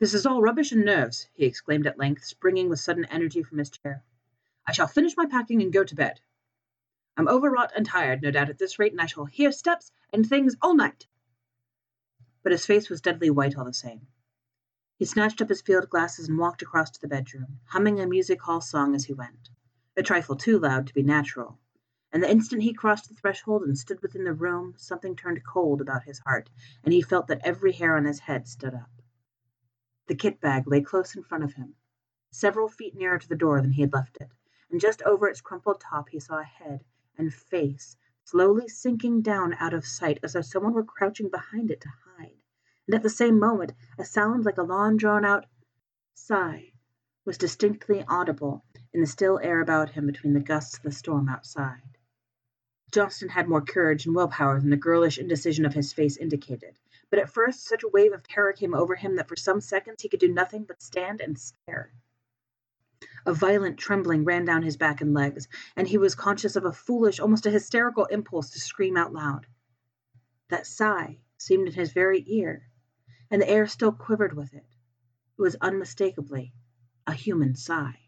This 0.00 0.14
is 0.14 0.26
all 0.26 0.42
rubbish 0.42 0.72
and 0.72 0.84
nerves, 0.84 1.28
he 1.32 1.44
exclaimed 1.46 1.86
at 1.86 1.96
length, 1.96 2.24
springing 2.24 2.68
with 2.68 2.80
sudden 2.80 3.04
energy 3.04 3.44
from 3.44 3.58
his 3.58 3.70
chair. 3.70 4.02
I 4.68 4.72
shall 4.72 4.86
finish 4.86 5.16
my 5.16 5.24
packing 5.24 5.62
and 5.62 5.72
go 5.72 5.82
to 5.82 5.94
bed. 5.94 6.20
I'm 7.16 7.26
overwrought 7.26 7.72
and 7.74 7.86
tired, 7.86 8.20
no 8.20 8.30
doubt, 8.30 8.50
at 8.50 8.58
this 8.58 8.78
rate, 8.78 8.92
and 8.92 9.00
I 9.00 9.06
shall 9.06 9.24
hear 9.24 9.50
steps 9.50 9.90
and 10.12 10.28
things 10.28 10.56
all 10.60 10.74
night. 10.74 11.06
But 12.42 12.52
his 12.52 12.66
face 12.66 12.90
was 12.90 13.00
deadly 13.00 13.30
white 13.30 13.56
all 13.56 13.64
the 13.64 13.72
same. 13.72 14.08
He 14.98 15.06
snatched 15.06 15.40
up 15.40 15.48
his 15.48 15.62
field 15.62 15.88
glasses 15.88 16.28
and 16.28 16.38
walked 16.38 16.60
across 16.60 16.90
to 16.90 17.00
the 17.00 17.08
bedroom, 17.08 17.60
humming 17.64 17.98
a 17.98 18.06
music 18.06 18.42
hall 18.42 18.60
song 18.60 18.94
as 18.94 19.06
he 19.06 19.14
went, 19.14 19.48
a 19.96 20.02
trifle 20.02 20.36
too 20.36 20.58
loud 20.58 20.86
to 20.88 20.94
be 20.94 21.02
natural. 21.02 21.58
And 22.12 22.22
the 22.22 22.30
instant 22.30 22.60
he 22.60 22.74
crossed 22.74 23.08
the 23.08 23.14
threshold 23.14 23.62
and 23.62 23.78
stood 23.78 24.02
within 24.02 24.24
the 24.24 24.34
room, 24.34 24.74
something 24.76 25.16
turned 25.16 25.42
cold 25.46 25.80
about 25.80 26.04
his 26.04 26.18
heart, 26.18 26.50
and 26.84 26.92
he 26.92 27.00
felt 27.00 27.28
that 27.28 27.40
every 27.42 27.72
hair 27.72 27.96
on 27.96 28.04
his 28.04 28.18
head 28.20 28.46
stood 28.46 28.74
up. 28.74 28.90
The 30.08 30.14
kit 30.14 30.42
bag 30.42 30.64
lay 30.66 30.82
close 30.82 31.16
in 31.16 31.22
front 31.22 31.44
of 31.44 31.54
him, 31.54 31.74
several 32.30 32.68
feet 32.68 32.94
nearer 32.94 33.18
to 33.18 33.28
the 33.28 33.34
door 33.34 33.62
than 33.62 33.72
he 33.72 33.80
had 33.80 33.94
left 33.94 34.18
it, 34.20 34.28
and 34.70 34.80
just 34.80 35.02
over 35.02 35.28
its 35.28 35.40
crumpled 35.40 35.80
top 35.80 36.08
he 36.08 36.20
saw 36.20 36.38
a 36.38 36.44
head 36.44 36.84
and 37.16 37.32
face 37.32 37.96
slowly 38.24 38.68
sinking 38.68 39.22
down 39.22 39.54
out 39.54 39.74
of 39.74 39.86
sight 39.86 40.18
as 40.22 40.32
though 40.32 40.40
someone 40.40 40.72
were 40.72 40.84
crouching 40.84 41.28
behind 41.28 41.70
it 41.70 41.80
to 41.80 41.88
hide 42.16 42.36
and 42.86 42.94
at 42.94 43.02
the 43.02 43.10
same 43.10 43.38
moment 43.38 43.72
a 43.98 44.04
sound 44.04 44.44
like 44.44 44.58
a 44.58 44.62
long 44.62 44.96
drawn 44.96 45.24
out 45.24 45.46
sigh 46.14 46.72
was 47.24 47.36
distinctly 47.36 48.02
audible 48.08 48.64
in 48.94 49.00
the 49.00 49.06
still 49.06 49.38
air 49.40 49.60
about 49.60 49.90
him 49.90 50.06
between 50.06 50.32
the 50.32 50.40
gusts 50.40 50.78
of 50.78 50.82
the 50.82 50.90
storm 50.90 51.28
outside. 51.28 51.98
Johnson 52.90 53.28
had 53.28 53.48
more 53.48 53.60
courage 53.60 54.06
and 54.06 54.16
will 54.16 54.28
power 54.28 54.58
than 54.58 54.70
the 54.70 54.76
girlish 54.76 55.18
indecision 55.18 55.66
of 55.66 55.74
his 55.74 55.92
face 55.92 56.16
indicated, 56.16 56.78
but 57.10 57.18
at 57.18 57.28
first 57.28 57.66
such 57.66 57.82
a 57.82 57.88
wave 57.88 58.14
of 58.14 58.26
terror 58.26 58.54
came 58.54 58.74
over 58.74 58.94
him 58.94 59.16
that 59.16 59.28
for 59.28 59.36
some 59.36 59.60
seconds 59.60 60.00
he 60.00 60.08
could 60.08 60.20
do 60.20 60.32
nothing 60.32 60.64
but 60.64 60.80
stand 60.80 61.20
and 61.20 61.38
stare. 61.38 61.92
A 63.28 63.34
violent 63.34 63.76
trembling 63.76 64.24
ran 64.24 64.46
down 64.46 64.62
his 64.62 64.78
back 64.78 65.02
and 65.02 65.12
legs, 65.12 65.48
and 65.76 65.86
he 65.86 65.98
was 65.98 66.14
conscious 66.14 66.56
of 66.56 66.64
a 66.64 66.72
foolish, 66.72 67.20
almost 67.20 67.44
a 67.44 67.50
hysterical 67.50 68.06
impulse 68.06 68.48
to 68.52 68.58
scream 68.58 68.96
out 68.96 69.12
loud. 69.12 69.46
That 70.48 70.66
sigh 70.66 71.20
seemed 71.36 71.68
in 71.68 71.74
his 71.74 71.92
very 71.92 72.24
ear, 72.26 72.70
and 73.30 73.42
the 73.42 73.50
air 73.50 73.66
still 73.66 73.92
quivered 73.92 74.32
with 74.34 74.54
it. 74.54 74.64
It 75.36 75.42
was 75.42 75.56
unmistakably 75.60 76.54
a 77.06 77.12
human 77.12 77.54
sigh. 77.54 78.00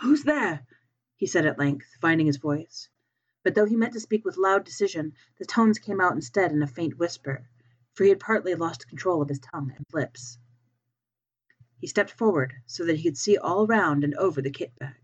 Who's 0.00 0.24
there? 0.24 0.66
he 1.14 1.28
said 1.28 1.46
at 1.46 1.56
length, 1.60 1.86
finding 2.00 2.26
his 2.26 2.38
voice. 2.38 2.88
But 3.44 3.54
though 3.54 3.66
he 3.66 3.76
meant 3.76 3.92
to 3.92 4.00
speak 4.00 4.24
with 4.24 4.36
loud 4.36 4.64
decision, 4.64 5.14
the 5.38 5.46
tones 5.46 5.78
came 5.78 6.00
out 6.00 6.14
instead 6.14 6.50
in 6.50 6.64
a 6.64 6.66
faint 6.66 6.98
whisper, 6.98 7.48
for 7.94 8.02
he 8.02 8.10
had 8.10 8.18
partly 8.18 8.56
lost 8.56 8.88
control 8.88 9.22
of 9.22 9.28
his 9.28 9.38
tongue 9.38 9.72
and 9.76 9.86
lips. 9.92 10.36
He 11.82 11.88
stepped 11.88 12.12
forward 12.12 12.54
so 12.64 12.84
that 12.84 12.98
he 12.98 13.02
could 13.02 13.18
see 13.18 13.36
all 13.36 13.66
round 13.66 14.04
and 14.04 14.14
over 14.14 14.40
the 14.40 14.52
kit 14.52 14.72
bag. 14.78 15.02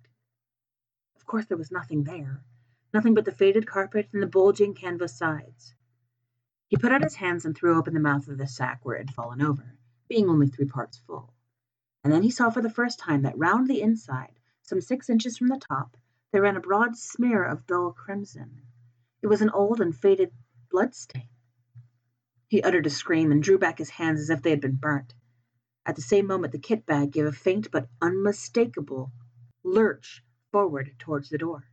Of 1.16 1.26
course, 1.26 1.46
there 1.46 1.58
was 1.58 1.72
nothing 1.72 2.04
there, 2.04 2.44
nothing 2.94 3.14
but 3.14 3.24
the 3.24 3.32
faded 3.32 3.66
carpet 3.66 4.08
and 4.12 4.22
the 4.22 4.28
bulging 4.28 4.74
canvas 4.74 5.12
sides. 5.18 5.74
He 6.68 6.76
put 6.76 6.92
out 6.92 7.02
his 7.02 7.16
hands 7.16 7.44
and 7.44 7.56
threw 7.56 7.76
open 7.76 7.94
the 7.94 8.00
mouth 8.00 8.28
of 8.28 8.38
the 8.38 8.46
sack 8.46 8.84
where 8.84 8.94
it 8.94 9.08
had 9.08 9.14
fallen 9.14 9.42
over, 9.42 9.76
being 10.06 10.28
only 10.28 10.46
three 10.46 10.66
parts 10.66 10.98
full. 10.98 11.34
And 12.04 12.12
then 12.12 12.22
he 12.22 12.30
saw 12.30 12.48
for 12.48 12.62
the 12.62 12.70
first 12.70 13.00
time 13.00 13.22
that 13.22 13.36
round 13.36 13.66
the 13.66 13.82
inside, 13.82 14.38
some 14.62 14.80
six 14.80 15.10
inches 15.10 15.36
from 15.36 15.48
the 15.48 15.58
top, 15.58 15.96
there 16.30 16.42
ran 16.42 16.56
a 16.56 16.60
broad 16.60 16.96
smear 16.96 17.42
of 17.42 17.66
dull 17.66 17.90
crimson. 17.90 18.62
It 19.20 19.26
was 19.26 19.42
an 19.42 19.50
old 19.50 19.80
and 19.80 19.92
faded 19.92 20.30
blood 20.70 20.94
stain. 20.94 21.28
He 22.46 22.62
uttered 22.62 22.86
a 22.86 22.90
scream 22.90 23.32
and 23.32 23.42
drew 23.42 23.58
back 23.58 23.78
his 23.78 23.90
hands 23.90 24.20
as 24.20 24.30
if 24.30 24.42
they 24.42 24.50
had 24.50 24.60
been 24.60 24.76
burnt. 24.76 25.12
At 25.88 25.96
the 25.96 26.03
same 26.03 26.27
moment, 26.27 26.53
the 26.53 26.59
kit 26.59 26.85
bag 26.85 27.12
gave 27.12 27.24
a 27.24 27.33
faint 27.33 27.70
but 27.70 27.88
unmistakable 28.03 29.11
lurch 29.64 30.22
forward 30.53 30.94
towards 30.98 31.31
the 31.31 31.38
door. 31.38 31.64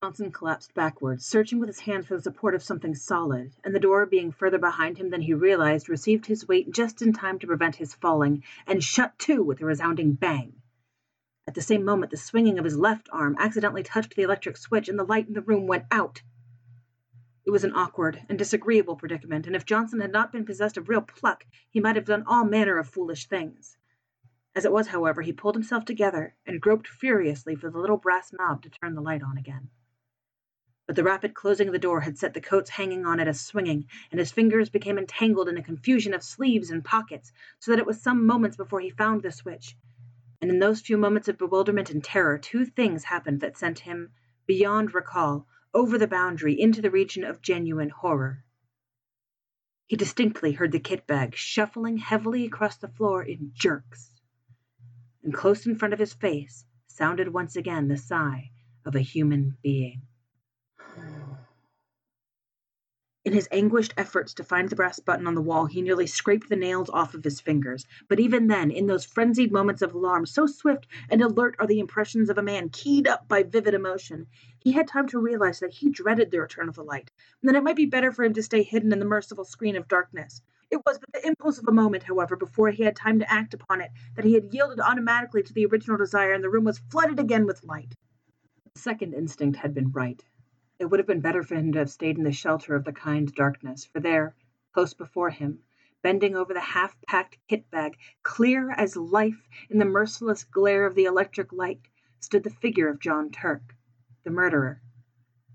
Johnson 0.00 0.30
collapsed 0.30 0.72
backwards, 0.72 1.26
searching 1.26 1.58
with 1.58 1.68
his 1.68 1.80
hands 1.80 2.06
for 2.06 2.14
the 2.14 2.22
support 2.22 2.54
of 2.54 2.62
something 2.62 2.94
solid, 2.94 3.56
and 3.64 3.74
the 3.74 3.80
door 3.80 4.06
being 4.06 4.30
further 4.30 4.58
behind 4.58 4.98
him 4.98 5.10
than 5.10 5.22
he 5.22 5.34
realized, 5.34 5.88
received 5.88 6.26
his 6.26 6.46
weight 6.46 6.70
just 6.70 7.02
in 7.02 7.12
time 7.12 7.40
to 7.40 7.46
prevent 7.48 7.74
his 7.74 7.92
falling, 7.92 8.44
and 8.68 8.84
shut 8.84 9.18
to 9.18 9.42
with 9.42 9.60
a 9.60 9.66
resounding 9.66 10.12
bang. 10.12 10.62
At 11.48 11.54
the 11.54 11.60
same 11.60 11.84
moment, 11.84 12.12
the 12.12 12.16
swinging 12.16 12.60
of 12.60 12.64
his 12.64 12.78
left 12.78 13.08
arm 13.10 13.34
accidentally 13.36 13.82
touched 13.82 14.14
the 14.14 14.22
electric 14.22 14.56
switch, 14.56 14.88
and 14.88 14.96
the 14.96 15.02
light 15.02 15.26
in 15.26 15.34
the 15.34 15.42
room 15.42 15.66
went 15.66 15.86
out. 15.90 16.22
It 17.44 17.50
was 17.50 17.64
an 17.64 17.74
awkward 17.74 18.24
and 18.28 18.38
disagreeable 18.38 18.96
predicament, 18.96 19.46
and 19.46 19.56
if 19.56 19.64
Johnson 19.66 20.00
had 20.00 20.12
not 20.12 20.30
been 20.30 20.44
possessed 20.44 20.76
of 20.76 20.88
real 20.88 21.00
pluck, 21.02 21.44
he 21.70 21.80
might 21.80 21.96
have 21.96 22.04
done 22.04 22.22
all 22.26 22.44
manner 22.44 22.78
of 22.78 22.88
foolish 22.88 23.26
things. 23.26 23.76
As 24.54 24.64
it 24.64 24.72
was, 24.72 24.86
however, 24.86 25.22
he 25.22 25.32
pulled 25.32 25.56
himself 25.56 25.84
together 25.84 26.36
and 26.46 26.60
groped 26.60 26.86
furiously 26.86 27.56
for 27.56 27.70
the 27.70 27.78
little 27.78 27.96
brass 27.96 28.32
knob 28.32 28.62
to 28.62 28.70
turn 28.70 28.94
the 28.94 29.00
light 29.02 29.22
on 29.22 29.38
again 29.38 29.70
but 30.92 30.96
the 30.96 31.04
rapid 31.04 31.32
closing 31.32 31.68
of 31.68 31.72
the 31.72 31.78
door 31.78 32.00
had 32.00 32.18
set 32.18 32.34
the 32.34 32.40
coats 32.40 32.68
hanging 32.68 33.06
on 33.06 33.20
it 33.20 33.28
a 33.28 33.32
swinging, 33.32 33.86
and 34.10 34.18
his 34.18 34.32
fingers 34.32 34.68
became 34.68 34.98
entangled 34.98 35.48
in 35.48 35.56
a 35.56 35.62
confusion 35.62 36.12
of 36.12 36.22
sleeves 36.22 36.70
and 36.70 36.84
pockets, 36.84 37.32
so 37.60 37.70
that 37.70 37.78
it 37.78 37.86
was 37.86 38.02
some 38.02 38.26
moments 38.26 38.56
before 38.58 38.80
he 38.80 38.90
found 38.90 39.22
the 39.22 39.32
switch. 39.32 39.74
And 40.40 40.50
in 40.50 40.58
those 40.58 40.80
few 40.80 40.98
moments 40.98 41.28
of 41.28 41.38
bewilderment 41.38 41.88
and 41.90 42.02
terror, 42.02 42.36
two 42.36 42.64
things 42.66 43.04
happened 43.04 43.40
that 43.40 43.56
sent 43.56 43.78
him 43.78 44.10
beyond 44.44 44.92
recall, 44.92 45.46
over 45.74 45.98
the 45.98 46.06
boundary, 46.06 46.60
into 46.60 46.82
the 46.82 46.90
region 46.90 47.24
of 47.24 47.42
genuine 47.42 47.90
horror. 47.90 48.44
He 49.86 49.96
distinctly 49.96 50.52
heard 50.52 50.72
the 50.72 50.80
kit 50.80 51.06
bag 51.06 51.34
shuffling 51.34 51.98
heavily 51.98 52.46
across 52.46 52.76
the 52.76 52.88
floor 52.88 53.22
in 53.22 53.52
jerks. 53.54 54.10
And 55.22 55.34
close 55.34 55.66
in 55.66 55.76
front 55.76 55.94
of 55.94 56.00
his 56.00 56.14
face 56.14 56.64
sounded 56.86 57.28
once 57.28 57.56
again 57.56 57.88
the 57.88 57.96
sigh 57.96 58.50
of 58.84 58.94
a 58.94 59.00
human 59.00 59.56
being. 59.62 60.02
In 63.24 63.32
his 63.34 63.48
anguished 63.52 63.94
efforts 63.96 64.34
to 64.34 64.42
find 64.42 64.68
the 64.68 64.74
brass 64.74 64.98
button 64.98 65.28
on 65.28 65.36
the 65.36 65.40
wall, 65.40 65.66
he 65.66 65.80
nearly 65.80 66.08
scraped 66.08 66.48
the 66.48 66.56
nails 66.56 66.90
off 66.90 67.14
of 67.14 67.22
his 67.22 67.40
fingers. 67.40 67.86
But 68.08 68.18
even 68.18 68.48
then, 68.48 68.72
in 68.72 68.88
those 68.88 69.04
frenzied 69.04 69.52
moments 69.52 69.80
of 69.80 69.94
alarm, 69.94 70.26
so 70.26 70.46
swift 70.46 70.88
and 71.08 71.22
alert 71.22 71.54
are 71.60 71.68
the 71.68 71.78
impressions 71.78 72.30
of 72.30 72.38
a 72.38 72.42
man 72.42 72.68
keyed 72.70 73.06
up 73.06 73.28
by 73.28 73.44
vivid 73.44 73.74
emotion, 73.74 74.26
he 74.58 74.72
had 74.72 74.88
time 74.88 75.06
to 75.06 75.20
realize 75.20 75.60
that 75.60 75.72
he 75.72 75.88
dreaded 75.88 76.32
the 76.32 76.40
return 76.40 76.68
of 76.68 76.74
the 76.74 76.82
light, 76.82 77.12
and 77.40 77.48
that 77.48 77.54
it 77.54 77.62
might 77.62 77.76
be 77.76 77.86
better 77.86 78.10
for 78.10 78.24
him 78.24 78.32
to 78.34 78.42
stay 78.42 78.64
hidden 78.64 78.92
in 78.92 78.98
the 78.98 79.04
merciful 79.04 79.44
screen 79.44 79.76
of 79.76 79.86
darkness. 79.86 80.42
It 80.72 80.84
was 80.84 80.98
but 80.98 81.12
the 81.12 81.24
impulse 81.24 81.58
of 81.58 81.68
a 81.68 81.72
moment, 81.72 82.02
however, 82.02 82.34
before 82.34 82.70
he 82.70 82.82
had 82.82 82.96
time 82.96 83.20
to 83.20 83.32
act 83.32 83.54
upon 83.54 83.82
it, 83.82 83.92
that 84.16 84.24
he 84.24 84.34
had 84.34 84.52
yielded 84.52 84.80
automatically 84.80 85.44
to 85.44 85.52
the 85.52 85.66
original 85.66 85.96
desire, 85.96 86.32
and 86.32 86.42
the 86.42 86.50
room 86.50 86.64
was 86.64 86.78
flooded 86.90 87.20
again 87.20 87.46
with 87.46 87.62
light. 87.62 87.94
The 88.74 88.80
second 88.80 89.14
instinct 89.14 89.58
had 89.58 89.74
been 89.74 89.92
right. 89.92 90.24
It 90.82 90.90
would 90.90 90.98
have 90.98 91.06
been 91.06 91.20
better 91.20 91.44
for 91.44 91.54
him 91.54 91.70
to 91.74 91.78
have 91.78 91.90
stayed 91.90 92.18
in 92.18 92.24
the 92.24 92.32
shelter 92.32 92.74
of 92.74 92.82
the 92.82 92.92
kind 92.92 93.32
darkness, 93.32 93.84
for 93.84 94.00
there, 94.00 94.34
close 94.72 94.94
before 94.94 95.30
him, 95.30 95.62
bending 96.02 96.34
over 96.34 96.52
the 96.52 96.58
half 96.60 97.00
packed 97.02 97.38
kit 97.46 97.70
bag, 97.70 97.96
clear 98.24 98.72
as 98.72 98.96
life 98.96 99.48
in 99.70 99.78
the 99.78 99.84
merciless 99.84 100.42
glare 100.42 100.84
of 100.84 100.96
the 100.96 101.04
electric 101.04 101.52
light, 101.52 101.86
stood 102.18 102.42
the 102.42 102.50
figure 102.50 102.88
of 102.88 102.98
John 102.98 103.30
Turk, 103.30 103.76
the 104.24 104.32
murderer. 104.32 104.82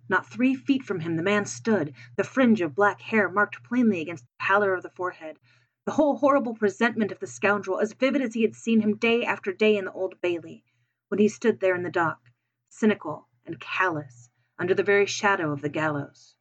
Not 0.08 0.26
three 0.30 0.56
feet 0.56 0.84
from 0.84 1.02
him 1.02 1.18
the 1.18 1.24
man 1.24 1.44
stood, 1.44 1.94
the 2.16 2.24
fringe 2.24 2.62
of 2.62 2.74
black 2.74 3.02
hair 3.02 3.28
marked 3.28 3.62
plainly 3.66 4.00
against 4.00 4.24
the 4.24 4.32
pallor 4.40 4.74
of 4.76 4.82
the 4.82 4.92
forehead, 4.92 5.40
the 5.84 5.92
whole 5.92 6.16
horrible 6.16 6.56
presentment 6.56 7.12
of 7.12 7.20
the 7.20 7.28
scoundrel 7.28 7.82
as 7.82 7.92
vivid 7.92 8.22
as 8.22 8.34
he 8.34 8.44
had 8.44 8.56
seen 8.56 8.80
him 8.80 8.96
day 8.96 9.26
after 9.26 9.52
day 9.52 9.76
in 9.76 9.84
the 9.84 9.92
Old 9.92 10.22
Bailey, 10.22 10.64
when 11.10 11.20
he 11.20 11.28
stood 11.28 11.60
there 11.60 11.76
in 11.76 11.84
the 11.84 11.92
dock, 11.92 12.32
cynical 12.70 13.28
and 13.46 13.60
callous 13.60 14.27
under 14.60 14.74
the 14.74 14.84
very 14.84 15.06
shadow 15.06 15.52
of 15.52 15.62
the 15.62 15.70
gallows. 15.70 16.36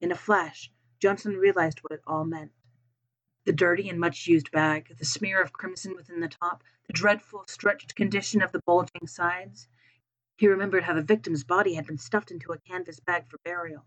In 0.00 0.10
a 0.10 0.16
flash, 0.16 0.72
Johnson 1.00 1.36
realized 1.36 1.80
what 1.80 1.92
it 1.92 2.02
all 2.06 2.24
meant. 2.24 2.52
The 3.44 3.52
dirty 3.52 3.88
and 3.88 3.98
much 3.98 4.26
used 4.26 4.50
bag, 4.52 4.96
the 4.98 5.04
smear 5.04 5.42
of 5.42 5.52
crimson 5.52 5.94
within 5.96 6.20
the 6.20 6.28
top, 6.28 6.62
the 6.86 6.92
dreadful 6.92 7.44
stretched 7.48 7.96
condition 7.96 8.40
of 8.40 8.52
the 8.52 8.62
bulging 8.66 9.06
sides. 9.06 9.68
He 10.36 10.48
remembered 10.48 10.84
how 10.84 10.94
the 10.94 11.02
victim's 11.02 11.44
body 11.44 11.74
had 11.74 11.86
been 11.86 11.98
stuffed 11.98 12.30
into 12.30 12.52
a 12.52 12.58
canvas 12.58 13.00
bag 13.00 13.28
for 13.28 13.38
burial. 13.44 13.84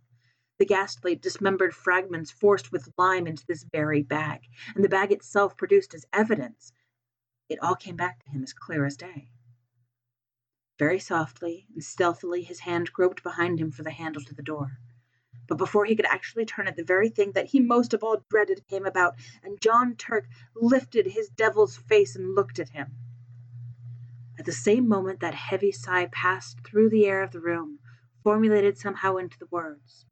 The 0.58 0.66
ghastly, 0.66 1.16
dismembered 1.16 1.76
fragments 1.76 2.32
forced 2.32 2.72
with 2.72 2.94
lime 2.98 3.28
into 3.28 3.46
this 3.46 3.66
very 3.74 4.04
bag, 4.04 4.42
and 4.74 4.84
the 4.84 4.90
bag 4.90 5.12
itself 5.12 5.58
produced 5.58 5.94
as 5.94 6.06
evidence. 6.14 6.72
It 7.50 7.60
all 7.62 7.76
came 7.76 7.96
back 7.96 8.24
to 8.24 8.30
him 8.30 8.44
as 8.44 8.54
clear 8.54 8.86
as 8.86 8.98
day. 8.98 9.30
Very 10.78 11.00
softly 11.00 11.68
and 11.74 11.84
stealthily 11.84 12.44
his 12.44 12.62
hand 12.62 12.92
groped 12.92 13.24
behind 13.24 13.60
him 13.60 13.72
for 13.72 13.84
the 13.84 13.92
handle 13.92 14.22
to 14.24 14.36
the 14.36 14.44
door. 14.44 14.80
But 15.48 15.58
before 15.58 15.86
he 15.86 15.96
could 15.96 16.08
actually 16.08 16.46
turn 16.46 16.68
it, 16.68 16.76
the 16.76 16.84
very 16.84 17.10
thing 17.10 17.32
that 17.34 17.48
he 17.48 17.60
most 17.60 17.94
of 17.94 18.04
all 18.04 18.26
dreaded 18.30 18.68
came 18.68 18.86
about, 18.86 19.16
and 19.44 19.62
John 19.62 19.96
Turk 19.96 20.28
lifted 20.56 21.06
his 21.08 21.30
devil's 21.30 21.78
face 21.78 22.16
and 22.16 22.36
looked 22.36 22.60
at 22.60 22.70
him. 22.70 22.96
At 24.38 24.46
the 24.46 24.52
same 24.52 24.88
moment 24.88 25.22
that 25.22 25.34
heavy 25.34 25.72
sigh 25.72 26.08
passed 26.08 26.60
through 26.66 26.90
the 26.90 27.06
air 27.06 27.22
of 27.22 27.32
the 27.32 27.40
room, 27.40 27.80
formulated 28.24 28.78
somehow 28.78 29.18
into 29.18 29.38
the 29.40 29.48
words, 29.52 30.06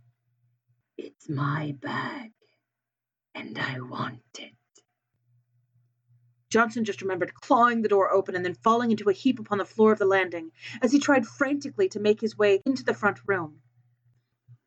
It's 0.97 1.28
my 1.28 1.76
bag, 1.82 2.32
and 3.34 3.58
I 3.58 3.80
want 3.82 4.21
it. 4.39 4.54
Johnson 6.54 6.86
just 6.86 7.02
remembered 7.02 7.34
clawing 7.34 7.82
the 7.82 7.89
door 7.89 8.12
open 8.13 8.36
and 8.36 8.46
then 8.46 8.54
falling 8.54 8.92
into 8.92 9.10
a 9.10 9.13
heap 9.13 9.39
upon 9.39 9.58
the 9.58 9.66
floor 9.66 9.92
of 9.92 9.98
the 9.98 10.06
landing 10.06 10.52
as 10.84 10.92
he 10.92 11.00
tried 11.00 11.26
frantically 11.26 11.89
to 11.89 12.00
make 12.00 12.22
his 12.22 12.38
way 12.38 12.62
into 12.63 12.84
the 12.84 12.94
front 12.94 13.18
room. 13.26 13.60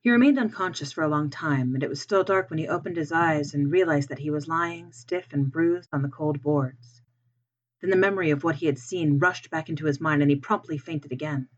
He 0.00 0.10
remained 0.10 0.36
unconscious 0.36 0.90
for 0.90 1.04
a 1.04 1.08
long 1.08 1.30
time, 1.30 1.74
and 1.74 1.84
it 1.84 1.88
was 1.88 2.02
still 2.02 2.24
dark 2.24 2.50
when 2.50 2.58
he 2.58 2.66
opened 2.66 2.96
his 2.96 3.12
eyes 3.12 3.54
and 3.54 3.70
realized 3.70 4.08
that 4.08 4.18
he 4.18 4.30
was 4.30 4.48
lying, 4.48 4.90
stiff 4.90 5.32
and 5.32 5.48
bruised, 5.48 5.88
on 5.92 6.02
the 6.02 6.08
cold 6.08 6.42
boards. 6.42 7.02
Then 7.80 7.90
the 7.90 7.96
memory 7.96 8.30
of 8.30 8.42
what 8.42 8.56
he 8.56 8.66
had 8.66 8.80
seen 8.80 9.20
rushed 9.20 9.48
back 9.48 9.68
into 9.68 9.86
his 9.86 10.00
mind, 10.00 10.22
and 10.22 10.30
he 10.32 10.36
promptly 10.36 10.78
fainted 10.78 11.12
again. 11.12 11.48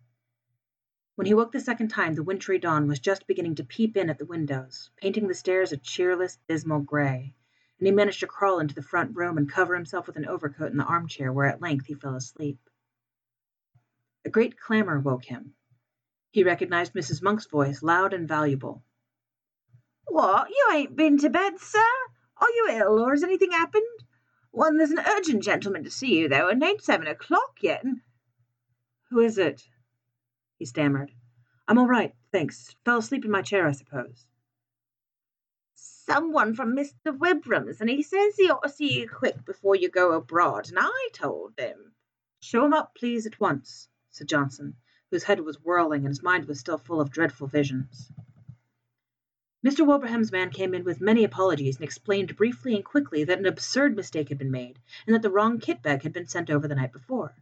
When 1.15 1.27
he 1.27 1.33
woke 1.33 1.53
the 1.53 1.59
second 1.61 1.89
time, 1.89 2.15
the 2.15 2.23
wintry 2.23 2.59
dawn 2.59 2.87
was 2.87 2.99
just 2.99 3.27
beginning 3.27 3.55
to 3.55 3.65
peep 3.65 3.97
in 3.97 4.11
at 4.11 4.19
the 4.19 4.27
windows, 4.27 4.91
painting 4.99 5.27
the 5.27 5.33
stairs 5.33 5.73
a 5.73 5.79
cheerless, 5.79 6.37
dismal 6.47 6.81
gray 6.81 7.35
and 7.79 7.87
he 7.87 7.93
managed 7.93 8.21
to 8.21 8.27
crawl 8.27 8.59
into 8.59 8.75
the 8.75 8.83
front 8.83 9.15
room 9.15 9.39
and 9.39 9.51
cover 9.51 9.75
himself 9.75 10.07
with 10.07 10.17
an 10.17 10.27
overcoat 10.27 10.73
in 10.73 10.77
the 10.77 10.85
armchair, 10.85 11.33
where 11.33 11.47
at 11.47 11.63
length 11.63 11.87
he 11.87 11.95
fell 11.95 12.17
asleep. 12.17 12.59
A 14.25 14.31
great 14.31 14.59
clamor 14.59 14.99
woke 14.99 15.25
him. 15.25 15.55
He 16.31 16.43
recognized 16.43 16.93
Mrs. 16.93 17.23
Monk's 17.23 17.47
voice, 17.47 17.83
loud 17.83 18.13
and 18.13 18.27
valuable. 18.27 18.83
What, 20.07 20.51
you 20.51 20.69
ain't 20.73 20.97
been 20.97 21.19
to 21.19 21.31
bed, 21.31 21.61
sir? 21.61 21.85
Are 22.39 22.51
you 22.51 22.69
ill, 22.73 22.99
or 22.99 23.11
has 23.11 23.23
anything 23.23 23.53
happened? 23.53 23.85
Well, 24.53 24.77
there's 24.77 24.91
an 24.91 25.01
urgent 25.07 25.43
gentleman 25.45 25.85
to 25.85 25.91
see 25.91 26.19
you, 26.19 26.29
though, 26.29 26.49
and 26.49 26.63
ain't 26.63 26.83
seven 26.83 27.07
o'clock 27.07 27.59
yet, 27.61 27.85
and... 27.85 28.01
Who 29.11 29.21
is 29.21 29.39
it? 29.39 29.63
he 30.59 30.65
stammered. 30.65 31.13
I'm 31.69 31.79
all 31.79 31.87
right, 31.87 32.15
thanks. 32.33 32.75
Fell 32.85 32.99
asleep 32.99 33.25
in 33.25 33.31
my 33.31 33.43
chair, 33.43 33.67
I 33.67 33.73
suppose 33.73 34.27
someone 36.09 36.55
from 36.55 36.75
Mr. 36.75 37.17
Wilbraham's, 37.19 37.83
and 37.83 37.91
he 37.91 38.03
says 38.03 38.35
he 38.35 38.51
ought 38.51 38.63
to 38.63 38.69
see 38.71 38.99
you 38.99 39.07
quick 39.07 39.45
before 39.45 39.77
you 39.77 39.91
go 39.91 40.13
abroad, 40.13 40.67
and 40.71 40.79
I 40.81 41.09
told 41.13 41.53
him. 41.59 41.93
Show 42.41 42.65
him 42.65 42.73
up, 42.73 42.95
please, 42.95 43.27
at 43.27 43.39
once, 43.39 43.91
said 44.11 44.27
Johnson, 44.27 44.75
whose 45.11 45.25
head 45.25 45.41
was 45.41 45.61
whirling 45.63 46.07
and 46.07 46.09
his 46.09 46.23
mind 46.23 46.47
was 46.47 46.61
still 46.61 46.79
full 46.79 47.03
of 47.03 47.11
dreadful 47.11 47.47
visions. 47.47 48.11
Mr. 49.63 49.87
Wilbraham's 49.87 50.33
man 50.33 50.49
came 50.49 50.73
in 50.73 50.83
with 50.83 50.99
many 50.99 51.25
apologies 51.25 51.77
and 51.77 51.85
explained 51.85 52.37
briefly 52.37 52.75
and 52.75 52.85
quickly 52.87 53.25
that 53.25 53.39
an 53.39 53.45
absurd 53.45 53.95
mistake 53.95 54.31
had 54.31 54.39
been 54.39 54.51
made 54.51 54.79
and 55.07 55.15
that 55.15 55.21
the 55.21 55.31
wrong 55.31 55.59
kit 55.59 55.83
bag 55.83 56.05
had 56.05 56.15
been 56.15 56.27
sent 56.27 56.49
over 56.49 56.67
the 56.67 56.75
night 56.75 56.93
before. 56.93 57.35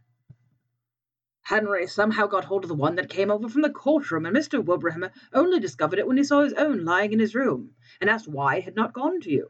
Henry 1.47 1.87
somehow 1.87 2.27
got 2.27 2.43
hold 2.43 2.65
of 2.65 2.67
the 2.67 2.75
one 2.75 2.95
that 2.95 3.09
came 3.09 3.31
over 3.31 3.47
from 3.47 3.61
the 3.61 3.69
courtroom, 3.69 4.25
and 4.25 4.35
Mr. 4.35 4.61
Wilbraham 4.61 5.09
only 5.31 5.61
discovered 5.61 5.97
it 5.97 6.05
when 6.05 6.17
he 6.17 6.23
saw 6.25 6.43
his 6.43 6.51
own 6.51 6.83
lying 6.83 7.13
in 7.13 7.19
his 7.19 7.33
room, 7.33 7.73
and 8.01 8.09
asked 8.09 8.27
why 8.27 8.57
it 8.57 8.65
had 8.65 8.75
not 8.75 8.91
gone 8.91 9.21
to 9.21 9.31
you, 9.31 9.49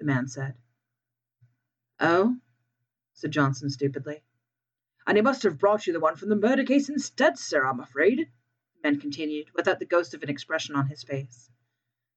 the 0.00 0.04
man 0.04 0.26
said. 0.26 0.56
Oh, 2.00 2.38
said 3.12 3.30
Johnson 3.30 3.70
stupidly. 3.70 4.24
And 5.06 5.16
he 5.16 5.22
must 5.22 5.44
have 5.44 5.60
brought 5.60 5.86
you 5.86 5.92
the 5.92 6.00
one 6.00 6.16
from 6.16 6.28
the 6.28 6.34
murder 6.34 6.64
case 6.64 6.88
instead, 6.88 7.38
sir, 7.38 7.64
I'm 7.64 7.78
afraid, 7.78 8.18
the 8.18 8.90
man 8.90 8.98
continued, 8.98 9.46
without 9.54 9.78
the 9.78 9.86
ghost 9.86 10.14
of 10.14 10.24
an 10.24 10.28
expression 10.28 10.74
on 10.74 10.88
his 10.88 11.04
face. 11.04 11.48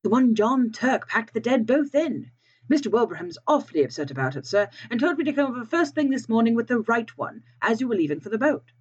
The 0.01 0.10
one 0.10 0.34
John 0.34 0.71
Turk 0.71 1.07
packed 1.07 1.36
the 1.36 1.39
dead 1.39 1.67
both 1.67 1.93
in. 1.93 2.31
Mr. 2.67 2.91
Wilbraham's 2.91 3.38
awfully 3.45 3.84
upset 3.84 4.10
about 4.10 4.36
it, 4.36 4.47
sir, 4.47 4.67
and 4.89 4.99
told 4.99 5.19
me 5.19 5.25
to 5.25 5.34
come 5.34 5.51
over 5.51 5.63
first 5.63 5.93
thing 5.93 6.10
this 6.10 6.27
morning 6.27 6.55
with 6.55 6.67
the 6.67 6.79
right 6.79 7.15
one, 7.19 7.43
as 7.62 7.79
you 7.79 7.88
were 7.88 7.93
leaving 7.93 8.19
for 8.19 8.29
the 8.29 8.39
boat. 8.39 8.71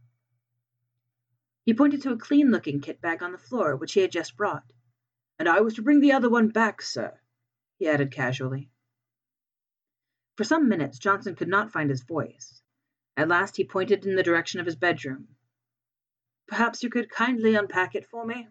He 1.71 1.75
pointed 1.75 2.03
to 2.03 2.11
a 2.11 2.17
clean 2.17 2.51
looking 2.51 2.81
kit 2.81 3.01
bag 3.01 3.23
on 3.23 3.31
the 3.31 3.39
floor, 3.39 3.77
which 3.77 3.93
he 3.93 4.01
had 4.01 4.11
just 4.11 4.37
brought. 4.37 4.73
And 5.39 5.49
I 5.49 5.61
was 5.61 5.75
to 5.75 5.83
bring 5.83 6.01
the 6.01 6.11
other 6.11 6.29
one 6.29 6.49
back, 6.49 6.83
sir, 6.83 7.21
he 7.79 7.87
added 7.87 8.11
casually. 8.11 8.73
For 10.35 10.43
some 10.43 10.69
minutes 10.69 10.99
Johnson 10.99 11.37
could 11.37 11.47
not 11.47 11.71
find 11.71 11.89
his 11.89 12.03
voice. 12.03 12.61
At 13.17 13.29
last 13.29 13.57
he 13.57 13.63
pointed 13.63 14.05
in 14.05 14.17
the 14.17 14.25
direction 14.25 14.59
of 14.59 14.67
his 14.67 14.75
bedroom. 14.75 15.29
Perhaps 16.49 16.83
you 16.83 16.91
could 16.91 17.09
kindly 17.09 17.55
unpack 17.55 17.95
it 17.95 18.09
for 18.09 18.27
me? 18.27 18.49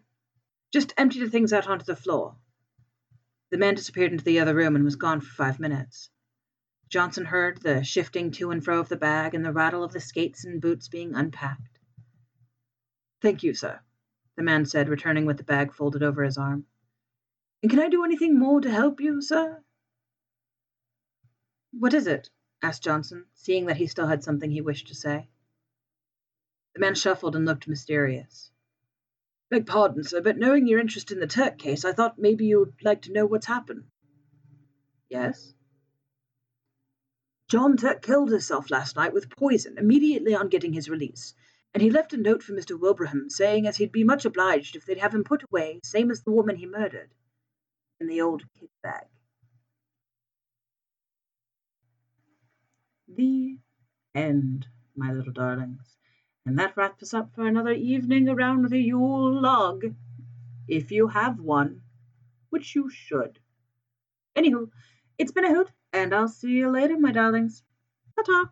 Just 0.72 0.94
empty 0.96 1.20
the 1.20 1.28
things 1.28 1.52
out 1.52 1.68
onto 1.68 1.84
the 1.84 1.96
floor. 1.96 2.38
The 3.50 3.58
man 3.58 3.74
disappeared 3.74 4.12
into 4.12 4.24
the 4.24 4.40
other 4.40 4.54
room 4.54 4.76
and 4.76 4.84
was 4.86 4.96
gone 4.96 5.20
for 5.20 5.34
five 5.34 5.60
minutes. 5.60 6.08
Johnson 6.88 7.26
heard 7.26 7.60
the 7.60 7.84
shifting 7.84 8.30
to 8.30 8.50
and 8.50 8.64
fro 8.64 8.80
of 8.80 8.88
the 8.88 8.96
bag 8.96 9.34
and 9.34 9.44
the 9.44 9.52
rattle 9.52 9.84
of 9.84 9.92
the 9.92 10.00
skates 10.00 10.46
and 10.46 10.62
boots 10.62 10.88
being 10.88 11.14
unpacked. 11.14 11.79
Thank 13.20 13.42
you, 13.42 13.52
sir, 13.52 13.80
the 14.36 14.42
man 14.42 14.64
said, 14.64 14.88
returning 14.88 15.26
with 15.26 15.36
the 15.36 15.44
bag 15.44 15.74
folded 15.74 16.02
over 16.02 16.22
his 16.22 16.38
arm. 16.38 16.66
And 17.62 17.70
can 17.70 17.80
I 17.80 17.88
do 17.88 18.04
anything 18.04 18.38
more 18.38 18.60
to 18.60 18.70
help 18.70 19.00
you, 19.00 19.20
sir? 19.20 19.62
What 21.72 21.94
is 21.94 22.06
it? 22.06 22.30
asked 22.62 22.82
Johnson, 22.82 23.26
seeing 23.34 23.66
that 23.66 23.76
he 23.76 23.86
still 23.86 24.06
had 24.06 24.24
something 24.24 24.50
he 24.50 24.60
wished 24.60 24.88
to 24.88 24.94
say. 24.94 25.28
The 26.74 26.80
man 26.80 26.94
shuffled 26.94 27.36
and 27.36 27.44
looked 27.44 27.68
mysterious. 27.68 28.50
Beg 29.50 29.66
pardon, 29.66 30.04
sir, 30.04 30.20
but 30.22 30.38
knowing 30.38 30.66
your 30.66 30.78
interest 30.78 31.10
in 31.10 31.20
the 31.20 31.26
Turk 31.26 31.58
case, 31.58 31.84
I 31.84 31.92
thought 31.92 32.18
maybe 32.18 32.46
you'd 32.46 32.74
like 32.82 33.02
to 33.02 33.12
know 33.12 33.26
what's 33.26 33.46
happened. 33.46 33.84
Yes? 35.08 35.52
John 37.48 37.76
Turk 37.76 38.00
killed 38.00 38.30
herself 38.30 38.70
last 38.70 38.94
night 38.94 39.12
with 39.12 39.28
poison 39.28 39.76
immediately 39.76 40.34
on 40.34 40.48
getting 40.48 40.72
his 40.72 40.88
release, 40.88 41.34
and 41.74 41.82
he 41.82 41.90
left 41.90 42.12
a 42.12 42.16
note 42.16 42.42
for 42.42 42.52
Mr. 42.52 42.78
Wilbraham 42.78 43.30
saying 43.30 43.66
as 43.66 43.76
he'd 43.76 43.92
be 43.92 44.04
much 44.04 44.24
obliged 44.24 44.76
if 44.76 44.86
they'd 44.86 44.98
have 44.98 45.14
him 45.14 45.24
put 45.24 45.44
away, 45.50 45.80
same 45.84 46.10
as 46.10 46.22
the 46.22 46.32
woman 46.32 46.56
he 46.56 46.66
murdered, 46.66 47.10
in 48.00 48.08
the 48.08 48.22
old 48.22 48.44
kit 48.58 48.70
bag. 48.82 49.06
The 53.08 53.58
end, 54.14 54.66
my 54.96 55.12
little 55.12 55.32
darlings. 55.32 55.96
And 56.46 56.58
that 56.58 56.76
wraps 56.76 57.02
us 57.02 57.14
up 57.14 57.34
for 57.34 57.46
another 57.46 57.72
evening 57.72 58.28
around 58.28 58.70
the 58.70 58.78
Yule 58.80 59.40
log, 59.40 59.84
if 60.68 60.90
you 60.92 61.08
have 61.08 61.40
one. 61.40 61.82
which 62.50 62.74
you 62.74 62.90
should. 62.90 63.38
Anywho, 64.36 64.70
it's 65.18 65.32
been 65.32 65.44
a 65.44 65.54
hoot, 65.54 65.70
and 65.92 66.14
I'll 66.14 66.28
see 66.28 66.50
you 66.50 66.70
later, 66.70 66.98
my 66.98 67.12
darlings. 67.12 67.62
Ta 68.16 68.22
ta. 68.22 68.50